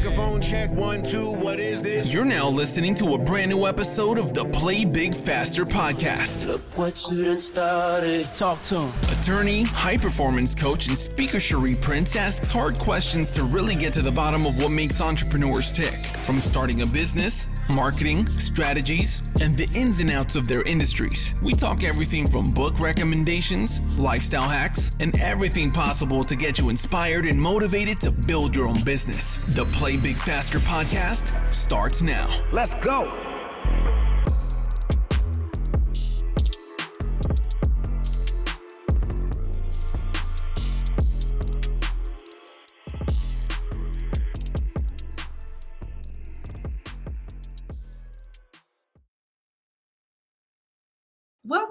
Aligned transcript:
Microphone 0.00 0.40
check 0.40 0.70
one, 0.70 1.02
two. 1.02 1.30
What 1.30 1.60
is 1.60 1.82
this? 1.82 2.10
You're 2.10 2.24
now 2.24 2.48
listening 2.48 2.94
to 2.94 3.12
a 3.16 3.18
brand 3.18 3.50
new 3.50 3.66
episode 3.66 4.16
of 4.16 4.32
the 4.32 4.46
Play 4.46 4.86
Big 4.86 5.14
Faster 5.14 5.66
podcast. 5.66 6.46
Look 6.46 6.62
what 6.78 7.06
you 7.10 7.22
done 7.22 7.36
started. 7.36 8.24
Talk 8.34 8.62
to 8.62 8.78
him. 8.78 8.92
Attorney, 9.12 9.64
high 9.64 9.98
performance 9.98 10.54
coach, 10.54 10.88
and 10.88 10.96
speaker 10.96 11.38
Cherie 11.38 11.74
Prince 11.74 12.16
asks 12.16 12.50
hard 12.50 12.78
questions 12.78 13.30
to 13.32 13.44
really 13.44 13.74
get 13.74 13.92
to 13.92 14.00
the 14.00 14.10
bottom 14.10 14.46
of 14.46 14.56
what 14.56 14.70
makes 14.70 15.02
entrepreneurs 15.02 15.70
tick. 15.70 15.92
From 16.22 16.40
starting 16.40 16.80
a 16.80 16.86
business, 16.86 17.46
marketing, 17.70 18.26
strategies, 18.26 19.22
and 19.40 19.56
the 19.56 19.68
ins 19.78 20.00
and 20.00 20.10
outs 20.10 20.36
of 20.36 20.48
their 20.48 20.62
industries. 20.62 21.34
We 21.42 21.52
talk 21.52 21.84
everything 21.84 22.26
from 22.26 22.52
book 22.52 22.78
recommendations, 22.80 23.80
lifestyle 23.98 24.48
hacks, 24.48 24.90
and 25.00 25.18
everything 25.20 25.70
possible 25.70 26.24
to 26.24 26.36
get 26.36 26.58
you 26.58 26.68
inspired 26.68 27.26
and 27.26 27.40
motivated 27.40 28.00
to 28.00 28.10
build 28.10 28.54
your 28.54 28.66
own 28.66 28.82
business. 28.84 29.38
The 29.54 29.64
Play 29.66 29.96
Big 29.96 30.16
Faster 30.16 30.58
podcast 30.58 31.32
starts 31.52 32.02
now. 32.02 32.28
Let's 32.52 32.74
go. 32.74 33.12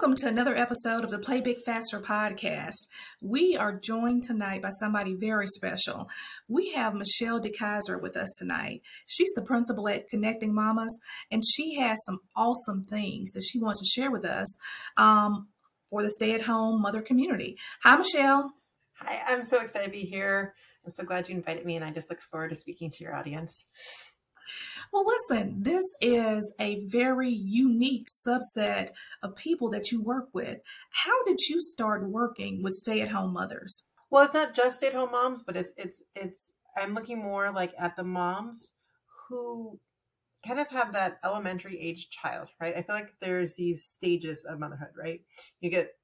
Welcome 0.00 0.16
to 0.16 0.28
another 0.28 0.56
episode 0.56 1.04
of 1.04 1.10
the 1.10 1.18
Play 1.18 1.42
Big 1.42 1.60
Faster 1.60 2.00
podcast. 2.00 2.88
We 3.20 3.54
are 3.54 3.78
joined 3.78 4.24
tonight 4.24 4.62
by 4.62 4.70
somebody 4.70 5.14
very 5.14 5.46
special. 5.46 6.08
We 6.48 6.70
have 6.70 6.94
Michelle 6.94 7.38
DeKeyser 7.38 8.00
with 8.00 8.16
us 8.16 8.30
tonight. 8.38 8.80
She's 9.04 9.30
the 9.34 9.42
principal 9.42 9.90
at 9.90 10.08
Connecting 10.08 10.54
Mamas, 10.54 10.98
and 11.30 11.42
she 11.44 11.74
has 11.74 12.02
some 12.06 12.20
awesome 12.34 12.82
things 12.82 13.32
that 13.32 13.42
she 13.42 13.60
wants 13.60 13.80
to 13.80 14.00
share 14.00 14.10
with 14.10 14.24
us 14.24 14.56
um, 14.96 15.48
for 15.90 16.02
the 16.02 16.08
stay 16.08 16.32
at 16.32 16.40
home 16.40 16.80
mother 16.80 17.02
community. 17.02 17.58
Hi, 17.82 17.98
Michelle. 17.98 18.54
Hi, 19.00 19.20
I'm 19.28 19.44
so 19.44 19.60
excited 19.60 19.84
to 19.84 19.90
be 19.90 20.06
here. 20.06 20.54
I'm 20.82 20.92
so 20.92 21.04
glad 21.04 21.28
you 21.28 21.34
invited 21.34 21.66
me, 21.66 21.76
and 21.76 21.84
I 21.84 21.90
just 21.90 22.08
look 22.08 22.22
forward 22.22 22.48
to 22.48 22.56
speaking 22.56 22.90
to 22.90 23.04
your 23.04 23.14
audience. 23.14 23.66
Well, 24.92 25.06
listen, 25.06 25.62
this 25.62 25.84
is 26.00 26.54
a 26.58 26.84
very 26.86 27.30
unique 27.30 28.08
subset 28.08 28.90
of 29.22 29.36
people 29.36 29.70
that 29.70 29.92
you 29.92 30.02
work 30.02 30.28
with. 30.32 30.58
How 30.90 31.24
did 31.24 31.40
you 31.48 31.60
start 31.60 32.08
working 32.08 32.62
with 32.62 32.74
stay-at-home 32.74 33.32
mothers? 33.32 33.84
Well, 34.10 34.24
it's 34.24 34.34
not 34.34 34.54
just 34.54 34.78
stay-at-home 34.78 35.12
moms, 35.12 35.42
but 35.42 35.56
it's 35.56 35.70
it's 35.76 36.02
it's. 36.16 36.52
I'm 36.76 36.94
looking 36.94 37.18
more 37.18 37.52
like 37.52 37.72
at 37.78 37.96
the 37.96 38.04
moms 38.04 38.72
who 39.28 39.78
kind 40.46 40.58
of 40.58 40.68
have 40.68 40.92
that 40.92 41.18
elementary 41.24 41.78
age 41.78 42.10
child, 42.10 42.48
right? 42.60 42.76
I 42.76 42.82
feel 42.82 42.94
like 42.94 43.12
there's 43.20 43.54
these 43.54 43.84
stages 43.84 44.44
of 44.44 44.58
motherhood, 44.58 44.90
right? 44.96 45.20
You 45.60 45.70
get 45.70 45.94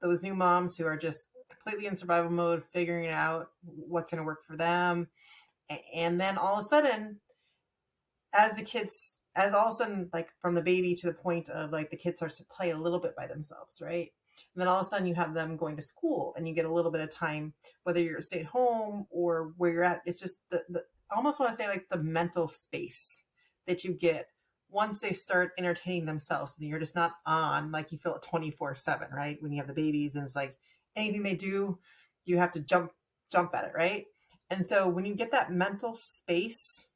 those 0.00 0.22
new 0.22 0.34
moms 0.34 0.76
who 0.76 0.86
are 0.86 0.96
just 0.96 1.28
completely 1.48 1.86
in 1.86 1.96
survival 1.96 2.30
mode, 2.30 2.64
figuring 2.64 3.08
out 3.08 3.50
what's 3.64 4.12
going 4.12 4.20
to 4.20 4.26
work 4.26 4.44
for 4.44 4.56
them, 4.56 5.08
and 5.94 6.20
then 6.20 6.38
all 6.38 6.58
of 6.58 6.64
a 6.64 6.68
sudden 6.68 7.20
as 8.32 8.56
the 8.56 8.62
kids 8.62 9.20
as 9.34 9.54
all 9.54 9.68
of 9.68 9.74
a 9.74 9.76
sudden 9.76 10.10
like 10.12 10.30
from 10.40 10.54
the 10.54 10.62
baby 10.62 10.94
to 10.94 11.06
the 11.06 11.12
point 11.12 11.48
of 11.48 11.70
like 11.72 11.90
the 11.90 11.96
kids 11.96 12.18
starts 12.18 12.36
to 12.38 12.44
play 12.44 12.70
a 12.70 12.76
little 12.76 12.98
bit 12.98 13.16
by 13.16 13.26
themselves 13.26 13.80
right? 13.80 14.12
And 14.54 14.60
then 14.60 14.68
all 14.68 14.80
of 14.80 14.86
a 14.86 14.88
sudden 14.88 15.06
you 15.06 15.14
have 15.14 15.34
them 15.34 15.56
going 15.56 15.76
to 15.76 15.82
school 15.82 16.34
and 16.36 16.46
you 16.46 16.54
get 16.54 16.64
a 16.64 16.72
little 16.72 16.90
bit 16.90 17.00
of 17.00 17.10
time 17.10 17.52
whether 17.84 18.00
you're 18.00 18.20
stay 18.22 18.40
at 18.40 18.46
home 18.46 19.06
or 19.10 19.52
where 19.56 19.72
you're 19.72 19.84
at 19.84 20.02
it's 20.06 20.20
just 20.20 20.48
the, 20.50 20.62
the 20.68 20.82
I 21.10 21.16
almost 21.16 21.40
want 21.40 21.52
to 21.52 21.56
say 21.56 21.68
like 21.68 21.88
the 21.90 21.98
mental 21.98 22.48
space 22.48 23.24
that 23.66 23.84
you 23.84 23.92
get 23.92 24.28
once 24.70 25.00
they 25.00 25.12
start 25.12 25.52
entertaining 25.58 26.06
themselves 26.06 26.56
and 26.58 26.68
you're 26.68 26.78
just 26.78 26.94
not 26.94 27.12
on 27.26 27.70
like 27.70 27.92
you 27.92 27.98
feel 27.98 28.14
it 28.14 28.22
24 28.22 28.74
7 28.74 29.08
right? 29.12 29.38
When 29.40 29.52
you 29.52 29.58
have 29.58 29.68
the 29.68 29.74
babies 29.74 30.14
and 30.14 30.24
it's 30.24 30.36
like 30.36 30.56
anything 30.96 31.22
they 31.22 31.36
do 31.36 31.78
you 32.24 32.38
have 32.38 32.52
to 32.52 32.60
jump 32.60 32.92
jump 33.30 33.54
at 33.54 33.64
it 33.64 33.72
right? 33.74 34.06
And 34.50 34.64
so 34.64 34.88
when 34.88 35.06
you 35.06 35.14
get 35.14 35.32
that 35.32 35.50
mental 35.50 35.94
space 35.94 36.86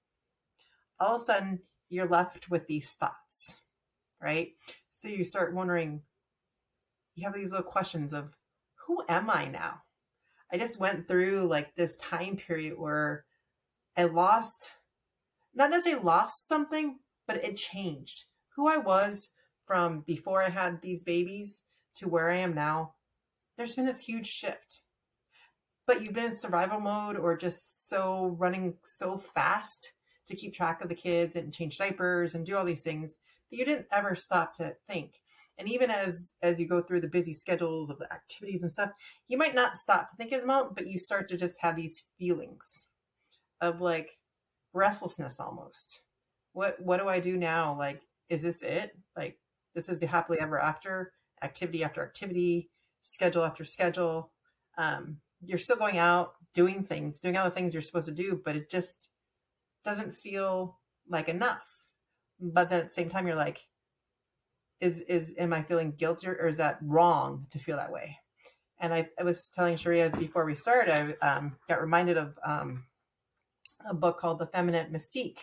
all 0.99 1.17
of 1.17 1.21
a 1.21 1.25
sudden 1.25 1.61
you're 1.89 2.09
left 2.09 2.51
with 2.51 2.67
these 2.67 2.91
thoughts, 2.91 3.61
right? 4.21 4.51
So 4.91 5.09
you 5.09 5.25
start 5.25 5.55
wondering, 5.55 6.03
you 7.15 7.25
have 7.25 7.35
these 7.35 7.51
little 7.51 7.65
questions 7.65 8.13
of 8.13 8.37
who 8.87 9.03
am 9.09 9.31
I 9.31 9.47
now? 9.47 9.83
I 10.53 10.59
just 10.59 10.79
went 10.79 11.09
through 11.09 11.49
like 11.49 11.75
this 11.75 11.97
time 11.97 12.37
period 12.37 12.79
where 12.79 13.25
I 13.97 14.05
lost, 14.05 14.77
not 15.55 15.71
necessarily 15.71 16.05
lost 16.05 16.47
something, 16.47 16.99
but 17.27 17.45
it 17.45 17.57
changed 17.57 18.25
who 18.55 18.69
I 18.69 18.77
was 18.77 19.31
from 19.65 20.01
before 20.07 20.43
I 20.43 20.51
had 20.51 20.81
these 20.81 21.03
babies 21.03 21.63
to 21.97 22.09
where 22.09 22.31
I 22.31 22.37
am 22.37 22.55
now. 22.55 22.95
There's 23.57 23.75
been 23.75 23.87
this 23.87 24.01
huge 24.01 24.27
shift. 24.27 24.81
But 25.87 26.03
you've 26.03 26.15
been 26.15 26.27
in 26.27 26.33
survival 26.33 26.81
mode 26.81 27.17
or 27.17 27.37
just 27.37 27.89
so 27.89 28.37
running 28.39 28.75
so 28.83 29.17
fast 29.17 29.93
to 30.27 30.37
keep 30.37 30.55
track 30.55 30.83
of 30.83 30.89
the 30.89 30.95
kids 30.95 31.37
and 31.37 31.53
change 31.53 31.79
diapers 31.79 32.35
and 32.35 32.45
do 32.45 32.57
all 32.57 32.65
these 32.65 32.83
things 32.83 33.19
that 33.51 33.57
you 33.57 33.65
didn't 33.65 33.87
ever 33.93 34.15
stop 34.15 34.53
to 34.55 34.75
think. 34.89 35.21
And 35.59 35.69
even 35.69 35.91
as 35.91 36.35
as 36.43 36.61
you 36.61 36.67
go 36.67 36.83
through 36.83 37.01
the 37.01 37.09
busy 37.09 37.33
schedules 37.33 37.89
of 37.89 37.99
the 37.99 38.13
activities 38.13 38.63
and 38.63 38.71
stuff 38.71 38.91
you 39.29 39.39
might 39.39 39.55
not 39.55 39.77
stop 39.77 40.11
to 40.11 40.17
think 40.17 40.33
as 40.33 40.45
much 40.45 40.69
but 40.75 40.87
you 40.87 40.99
start 40.99 41.29
to 41.29 41.37
just 41.37 41.59
have 41.61 41.77
these 41.77 42.05
feelings 42.19 42.89
of 43.61 43.81
like 43.81 44.19
breathlessness 44.73 45.41
almost. 45.41 46.03
What 46.53 46.81
what 46.81 46.99
do 46.99 47.09
i 47.09 47.21
do 47.21 47.37
now? 47.37 47.77
Like 47.79 48.03
is 48.29 48.43
this 48.43 48.63
it? 48.63 48.97
Like 49.17 49.39
this 49.75 49.89
is 49.89 50.01
the 50.01 50.07
happily 50.07 50.39
ever 50.41 50.59
after 50.61 51.13
activity 51.43 51.85
after 51.85 52.03
activity 52.03 52.71
schedule 53.01 53.45
after 53.45 53.65
schedule. 53.65 54.33
Um 54.77 55.19
you're 55.45 55.59
still 55.59 55.77
going 55.77 55.99
out 55.99 56.35
doing 56.55 56.83
things 56.83 57.21
doing 57.21 57.37
all 57.37 57.45
the 57.45 57.51
things 57.51 57.73
you're 57.75 57.83
supposed 57.83 58.07
to 58.07 58.13
do 58.13 58.41
but 58.45 58.57
it 58.57 58.71
just 58.71 59.11
doesn't 59.87 60.13
feel 60.13 60.79
like 61.09 61.31
enough. 61.31 61.87
But 62.39 62.69
then 62.69 62.81
at 62.81 62.89
the 62.89 62.95
same 62.95 63.09
time, 63.09 63.27
you're 63.27 63.37
like, 63.37 63.67
is 64.79 65.01
is 65.09 65.33
am 65.39 65.55
I 65.55 65.63
feeling 65.63 65.93
guilty 65.93 66.27
or 66.29 66.47
is 66.47 66.59
that 66.59 66.79
wrong 66.83 67.47
to 67.51 67.59
feel 67.59 67.79
that 67.79 67.93
way? 67.93 68.19
And 68.79 68.93
I, 68.93 69.09
I 69.19 69.23
was 69.23 69.49
telling 69.49 69.79
Cherie 69.79 70.07
before 70.11 70.45
we 70.45 70.55
started, 70.55 71.17
I 71.23 71.27
um, 71.27 71.57
got 71.67 71.81
reminded 71.81 72.19
of 72.19 72.39
um, 72.45 72.85
a 73.89 73.95
book 73.95 74.21
called 74.21 74.39
The 74.39 74.47
Feminine 74.47 74.93
Mystique, 74.93 75.39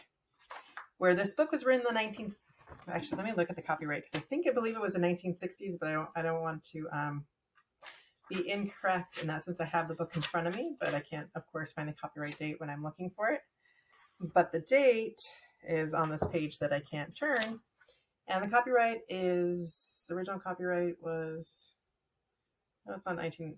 where 0.99 1.15
this 1.15 1.33
book 1.33 1.51
was 1.51 1.65
written 1.65 1.83
in 1.87 1.95
the 1.95 1.99
19th. 1.99 2.41
Actually, 2.87 3.17
let 3.17 3.25
me 3.25 3.33
look 3.35 3.49
at 3.49 3.55
the 3.55 3.61
copyright 3.63 4.03
because 4.03 4.21
I 4.21 4.27
think 4.29 4.47
I 4.47 4.53
believe 4.53 4.75
it 4.75 4.81
was 4.81 4.93
the 4.93 4.99
1960s, 4.99 5.79
but 5.79 5.89
I 5.89 5.93
don't 5.93 6.09
I 6.15 6.21
don't 6.21 6.41
want 6.41 6.63
to 6.65 6.87
um, 6.93 7.25
be 8.29 8.47
incorrect 8.47 9.17
in 9.17 9.27
that 9.27 9.45
since 9.45 9.59
I 9.59 9.65
have 9.65 9.87
the 9.87 9.95
book 9.95 10.11
in 10.15 10.21
front 10.21 10.45
of 10.45 10.55
me, 10.55 10.75
but 10.79 10.93
I 10.93 10.99
can't, 10.99 11.27
of 11.33 11.47
course, 11.51 11.73
find 11.73 11.89
the 11.89 11.93
copyright 11.93 12.37
date 12.37 12.59
when 12.59 12.69
I'm 12.69 12.83
looking 12.83 13.09
for 13.09 13.29
it 13.29 13.41
but 14.33 14.51
the 14.51 14.59
date 14.59 15.21
is 15.67 15.93
on 15.93 16.09
this 16.09 16.25
page 16.27 16.59
that 16.59 16.73
I 16.73 16.79
can't 16.79 17.15
turn. 17.15 17.59
And 18.27 18.43
the 18.43 18.49
copyright 18.49 19.01
is 19.09 20.05
the 20.07 20.15
original 20.15 20.39
copyright 20.39 20.95
was 21.01 21.71
no, 22.85 22.95
it's 22.95 23.05
not 23.05 23.15
19. 23.15 23.55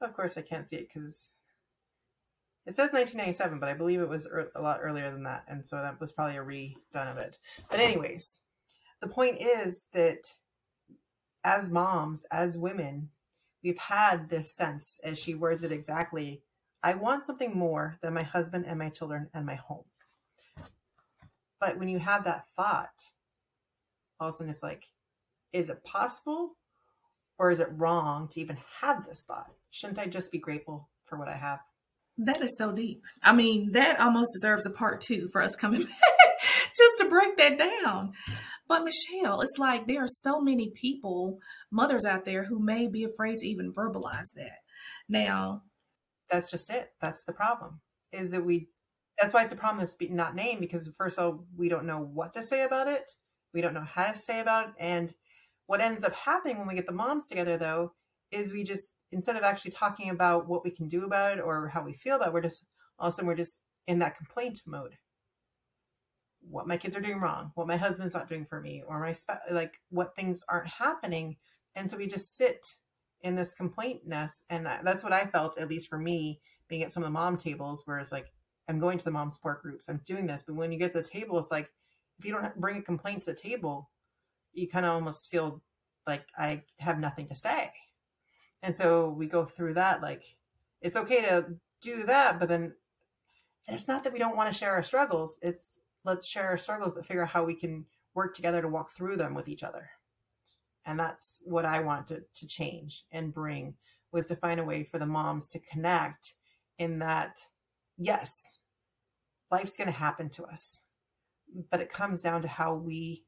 Of 0.00 0.14
course, 0.14 0.38
I 0.38 0.42
can't 0.42 0.68
see 0.68 0.76
it 0.76 0.88
because 0.92 1.32
it 2.66 2.76
says 2.76 2.92
1997, 2.92 3.58
but 3.58 3.68
I 3.68 3.74
believe 3.74 4.00
it 4.00 4.08
was 4.08 4.26
er- 4.26 4.52
a 4.54 4.62
lot 4.62 4.80
earlier 4.82 5.10
than 5.10 5.24
that, 5.24 5.44
and 5.48 5.66
so 5.66 5.76
that 5.76 6.00
was 6.00 6.12
probably 6.12 6.36
a 6.36 6.44
redone 6.44 7.10
of 7.10 7.18
it. 7.18 7.38
But 7.70 7.80
anyways, 7.80 8.40
the 9.00 9.08
point 9.08 9.38
is 9.40 9.88
that 9.92 10.34
as 11.42 11.68
moms, 11.68 12.24
as 12.30 12.58
women, 12.58 13.10
we've 13.62 13.78
had 13.78 14.28
this 14.28 14.52
sense, 14.52 15.00
as 15.02 15.18
she 15.18 15.34
words 15.34 15.64
it 15.64 15.72
exactly, 15.72 16.42
I 16.82 16.94
want 16.94 17.26
something 17.26 17.56
more 17.56 17.98
than 18.02 18.14
my 18.14 18.22
husband 18.22 18.64
and 18.66 18.78
my 18.78 18.88
children 18.88 19.28
and 19.34 19.44
my 19.44 19.56
home. 19.56 19.84
But 21.60 21.78
when 21.78 21.88
you 21.88 21.98
have 21.98 22.24
that 22.24 22.44
thought, 22.56 22.88
all 24.18 24.28
of 24.28 24.34
a 24.34 24.36
sudden 24.38 24.50
it's 24.50 24.62
like, 24.62 24.84
is 25.52 25.68
it 25.68 25.84
possible 25.84 26.56
or 27.38 27.50
is 27.50 27.60
it 27.60 27.68
wrong 27.72 28.28
to 28.28 28.40
even 28.40 28.56
have 28.80 29.04
this 29.06 29.24
thought? 29.26 29.50
Shouldn't 29.70 29.98
I 29.98 30.06
just 30.06 30.32
be 30.32 30.38
grateful 30.38 30.88
for 31.04 31.18
what 31.18 31.28
I 31.28 31.36
have? 31.36 31.60
That 32.16 32.40
is 32.40 32.56
so 32.56 32.72
deep. 32.72 33.02
I 33.22 33.32
mean, 33.32 33.72
that 33.72 34.00
almost 34.00 34.32
deserves 34.34 34.66
a 34.66 34.70
part 34.70 35.00
two 35.00 35.28
for 35.32 35.42
us 35.42 35.56
coming 35.56 35.82
back 35.84 36.40
just 36.76 36.98
to 36.98 37.08
break 37.08 37.36
that 37.36 37.58
down. 37.58 38.12
But 38.68 38.84
Michelle, 38.84 39.40
it's 39.40 39.58
like 39.58 39.86
there 39.86 40.04
are 40.04 40.08
so 40.08 40.40
many 40.40 40.70
people, 40.70 41.38
mothers 41.70 42.04
out 42.04 42.24
there 42.24 42.44
who 42.44 42.60
may 42.60 42.86
be 42.86 43.04
afraid 43.04 43.38
to 43.38 43.48
even 43.48 43.72
verbalize 43.72 44.32
that. 44.36 44.58
Now, 45.08 45.62
that's 46.30 46.50
just 46.50 46.70
it. 46.70 46.92
That's 47.00 47.24
the 47.24 47.32
problem. 47.32 47.80
Is 48.12 48.30
that 48.32 48.44
we? 48.44 48.68
That's 49.20 49.34
why 49.34 49.44
it's 49.44 49.52
a 49.52 49.56
problem 49.56 49.84
that's 49.84 49.96
not 50.10 50.34
named 50.34 50.60
because 50.60 50.88
first 50.96 51.18
of 51.18 51.24
all, 51.24 51.44
we 51.56 51.68
don't 51.68 51.86
know 51.86 52.00
what 52.00 52.32
to 52.34 52.42
say 52.42 52.62
about 52.62 52.88
it. 52.88 53.10
We 53.52 53.60
don't 53.60 53.74
know 53.74 53.84
how 53.84 54.12
to 54.12 54.18
say 54.18 54.40
about 54.40 54.68
it, 54.68 54.74
and 54.78 55.12
what 55.66 55.80
ends 55.80 56.04
up 56.04 56.14
happening 56.14 56.58
when 56.58 56.66
we 56.66 56.74
get 56.74 56.86
the 56.86 56.92
moms 56.92 57.28
together, 57.28 57.56
though, 57.56 57.92
is 58.30 58.52
we 58.52 58.64
just 58.64 58.96
instead 59.12 59.36
of 59.36 59.42
actually 59.42 59.72
talking 59.72 60.10
about 60.10 60.48
what 60.48 60.64
we 60.64 60.70
can 60.70 60.88
do 60.88 61.04
about 61.04 61.38
it 61.38 61.40
or 61.42 61.68
how 61.68 61.82
we 61.82 61.92
feel 61.92 62.16
about 62.16 62.28
it, 62.28 62.34
we're 62.34 62.40
just 62.40 62.64
all 62.98 63.08
of 63.08 63.14
a 63.14 63.16
sudden 63.16 63.28
we're 63.28 63.34
just 63.34 63.64
in 63.86 63.98
that 63.98 64.16
complaint 64.16 64.62
mode 64.66 64.96
what 66.48 66.66
my 66.66 66.76
kids 66.76 66.96
are 66.96 67.00
doing 67.00 67.20
wrong 67.20 67.50
what 67.54 67.66
my 67.66 67.76
husband's 67.76 68.14
not 68.14 68.28
doing 68.28 68.44
for 68.44 68.60
me 68.60 68.82
or 68.86 69.00
my 69.00 69.14
like 69.50 69.80
what 69.90 70.14
things 70.16 70.42
aren't 70.48 70.68
happening 70.68 71.36
and 71.74 71.90
so 71.90 71.96
we 71.96 72.06
just 72.06 72.36
sit 72.36 72.76
in 73.22 73.34
this 73.34 73.52
complaintness. 73.54 74.44
and 74.50 74.66
that's 74.82 75.02
what 75.02 75.12
i 75.12 75.24
felt 75.24 75.58
at 75.58 75.68
least 75.68 75.88
for 75.88 75.98
me 75.98 76.40
being 76.68 76.82
at 76.82 76.92
some 76.92 77.02
of 77.02 77.06
the 77.06 77.12
mom 77.12 77.36
tables 77.36 77.82
where 77.86 77.98
it's 77.98 78.12
like 78.12 78.32
i'm 78.68 78.78
going 78.78 78.98
to 78.98 79.04
the 79.04 79.10
mom 79.10 79.30
support 79.30 79.62
groups 79.62 79.88
i'm 79.88 80.00
doing 80.04 80.26
this 80.26 80.42
but 80.46 80.54
when 80.54 80.72
you 80.72 80.78
get 80.78 80.92
to 80.92 80.98
the 80.98 81.08
table 81.08 81.38
it's 81.38 81.50
like 81.50 81.70
if 82.18 82.24
you 82.24 82.32
don't 82.32 82.60
bring 82.60 82.76
a 82.76 82.82
complaint 82.82 83.22
to 83.22 83.32
the 83.32 83.38
table 83.38 83.90
you 84.52 84.68
kind 84.68 84.86
of 84.86 84.92
almost 84.92 85.30
feel 85.30 85.60
like 86.06 86.26
i 86.38 86.62
have 86.78 86.98
nothing 86.98 87.28
to 87.28 87.34
say 87.34 87.70
and 88.62 88.76
so 88.76 89.10
we 89.10 89.26
go 89.26 89.44
through 89.44 89.74
that 89.74 90.02
like 90.02 90.36
it's 90.80 90.96
okay 90.96 91.20
to 91.22 91.46
do 91.80 92.04
that 92.04 92.38
but 92.38 92.48
then 92.48 92.72
it's 93.68 93.88
not 93.88 94.02
that 94.02 94.12
we 94.12 94.18
don't 94.18 94.36
want 94.36 94.50
to 94.50 94.58
share 94.58 94.72
our 94.72 94.82
struggles 94.82 95.38
it's 95.42 95.80
let's 96.04 96.26
share 96.26 96.48
our 96.48 96.58
struggles 96.58 96.92
but 96.94 97.06
figure 97.06 97.22
out 97.22 97.28
how 97.28 97.44
we 97.44 97.54
can 97.54 97.84
work 98.14 98.34
together 98.34 98.60
to 98.60 98.68
walk 98.68 98.92
through 98.92 99.16
them 99.16 99.34
with 99.34 99.48
each 99.48 99.62
other 99.62 99.90
and 100.84 100.98
that's 100.98 101.38
what 101.42 101.64
i 101.64 101.80
wanted 101.80 102.22
to 102.34 102.46
change 102.46 103.04
and 103.12 103.34
bring 103.34 103.74
was 104.12 104.26
to 104.26 104.36
find 104.36 104.58
a 104.58 104.64
way 104.64 104.82
for 104.82 104.98
the 104.98 105.06
moms 105.06 105.50
to 105.50 105.58
connect 105.58 106.34
in 106.78 106.98
that 106.98 107.46
yes 107.96 108.58
life's 109.50 109.76
going 109.76 109.86
to 109.86 109.92
happen 109.92 110.28
to 110.28 110.44
us 110.44 110.80
but 111.70 111.80
it 111.80 111.92
comes 111.92 112.22
down 112.22 112.42
to 112.42 112.48
how 112.48 112.74
we 112.74 113.24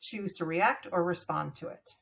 choose 0.00 0.34
to 0.36 0.44
react 0.44 0.86
or 0.92 1.02
respond 1.02 1.54
to 1.56 1.68
it. 1.68 1.96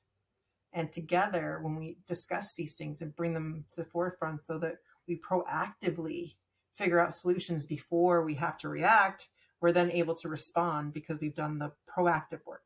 And 0.72 0.90
together 0.92 1.60
when 1.62 1.76
we 1.76 1.98
discuss 2.06 2.54
these 2.54 2.74
things 2.74 3.00
and 3.00 3.14
bring 3.14 3.34
them 3.34 3.64
to 3.70 3.82
the 3.82 3.88
forefront 3.88 4.44
so 4.44 4.58
that 4.58 4.78
we 5.06 5.20
proactively 5.20 6.34
figure 6.74 6.98
out 6.98 7.14
solutions 7.14 7.64
before 7.66 8.24
we 8.24 8.34
have 8.34 8.58
to 8.58 8.68
react 8.68 9.28
we're 9.60 9.72
then 9.72 9.90
able 9.92 10.14
to 10.14 10.28
respond 10.28 10.92
because 10.92 11.20
we've 11.20 11.36
done 11.36 11.58
the 11.58 11.70
proactive 11.88 12.44
work 12.44 12.64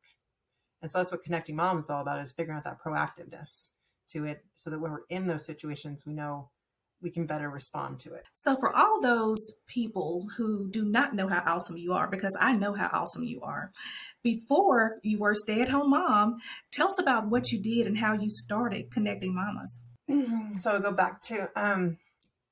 and 0.81 0.91
so 0.91 0.99
that's 0.99 1.11
what 1.11 1.23
connecting 1.23 1.55
moms 1.55 1.85
is 1.85 1.89
all 1.89 2.01
about 2.01 2.23
is 2.23 2.31
figuring 2.31 2.57
out 2.57 2.63
that 2.63 2.81
proactiveness 2.81 3.69
to 4.11 4.25
it 4.25 4.43
so 4.55 4.69
that 4.69 4.79
when 4.79 4.91
we're 4.91 5.05
in 5.09 5.27
those 5.27 5.45
situations, 5.45 6.05
we 6.05 6.13
know 6.13 6.49
we 7.01 7.09
can 7.09 7.25
better 7.25 7.49
respond 7.49 7.99
to 7.99 8.13
it. 8.13 8.25
So, 8.33 8.57
for 8.57 8.75
all 8.75 8.99
those 9.01 9.53
people 9.67 10.25
who 10.37 10.69
do 10.69 10.83
not 10.83 11.15
know 11.15 11.27
how 11.27 11.41
awesome 11.45 11.77
you 11.77 11.93
are, 11.93 12.09
because 12.09 12.35
I 12.39 12.53
know 12.53 12.73
how 12.73 12.89
awesome 12.91 13.23
you 13.23 13.41
are, 13.41 13.71
before 14.23 14.99
you 15.01 15.19
were 15.19 15.33
stay 15.33 15.61
at 15.61 15.69
home 15.69 15.91
mom, 15.91 16.39
tell 16.71 16.89
us 16.89 16.99
about 16.99 17.27
what 17.27 17.51
you 17.51 17.61
did 17.61 17.87
and 17.87 17.97
how 17.97 18.13
you 18.13 18.29
started 18.29 18.91
connecting 18.91 19.33
mamas. 19.33 19.81
Mm-hmm. 20.09 20.57
So, 20.59 20.71
I'll 20.71 20.81
go 20.81 20.91
back 20.91 21.21
to 21.27 21.49
um, 21.55 21.97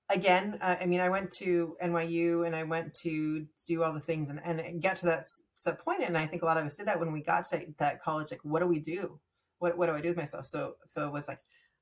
again, 0.10 0.58
uh, 0.62 0.76
I 0.80 0.86
mean, 0.86 1.00
I 1.00 1.10
went 1.10 1.32
to 1.34 1.76
NYU 1.84 2.46
and 2.46 2.56
I 2.56 2.64
went 2.64 2.94
to 3.02 3.46
do 3.68 3.84
all 3.84 3.94
the 3.94 4.00
things 4.00 4.30
and, 4.30 4.40
and 4.40 4.82
get 4.82 4.98
to 4.98 5.06
that, 5.08 5.28
that 5.66 5.80
point. 5.80 6.04
And 6.04 6.18
I 6.18 6.26
think 6.26 6.42
a 6.42 6.46
lot 6.46 6.58
of 6.58 6.66
us 6.66 6.78
did 6.78 6.88
that 6.88 7.00
when 7.00 7.12
we 7.12 7.22
got 7.22 7.46
to 7.46 7.66
that 7.78 8.02
college. 8.02 8.32
Like, 8.32 8.44
what 8.44 8.62
do 8.62 8.68
we 8.68 8.80
do? 8.80 9.20
What 9.60 9.78
what 9.78 9.88
do 9.88 9.94
I 9.94 10.02
do 10.02 10.10
with 10.10 10.18
myself? 10.18 10.46
So 10.46 10.76
so 10.86 11.08
it 11.08 11.12
was 11.12 11.28
like, 11.28 11.40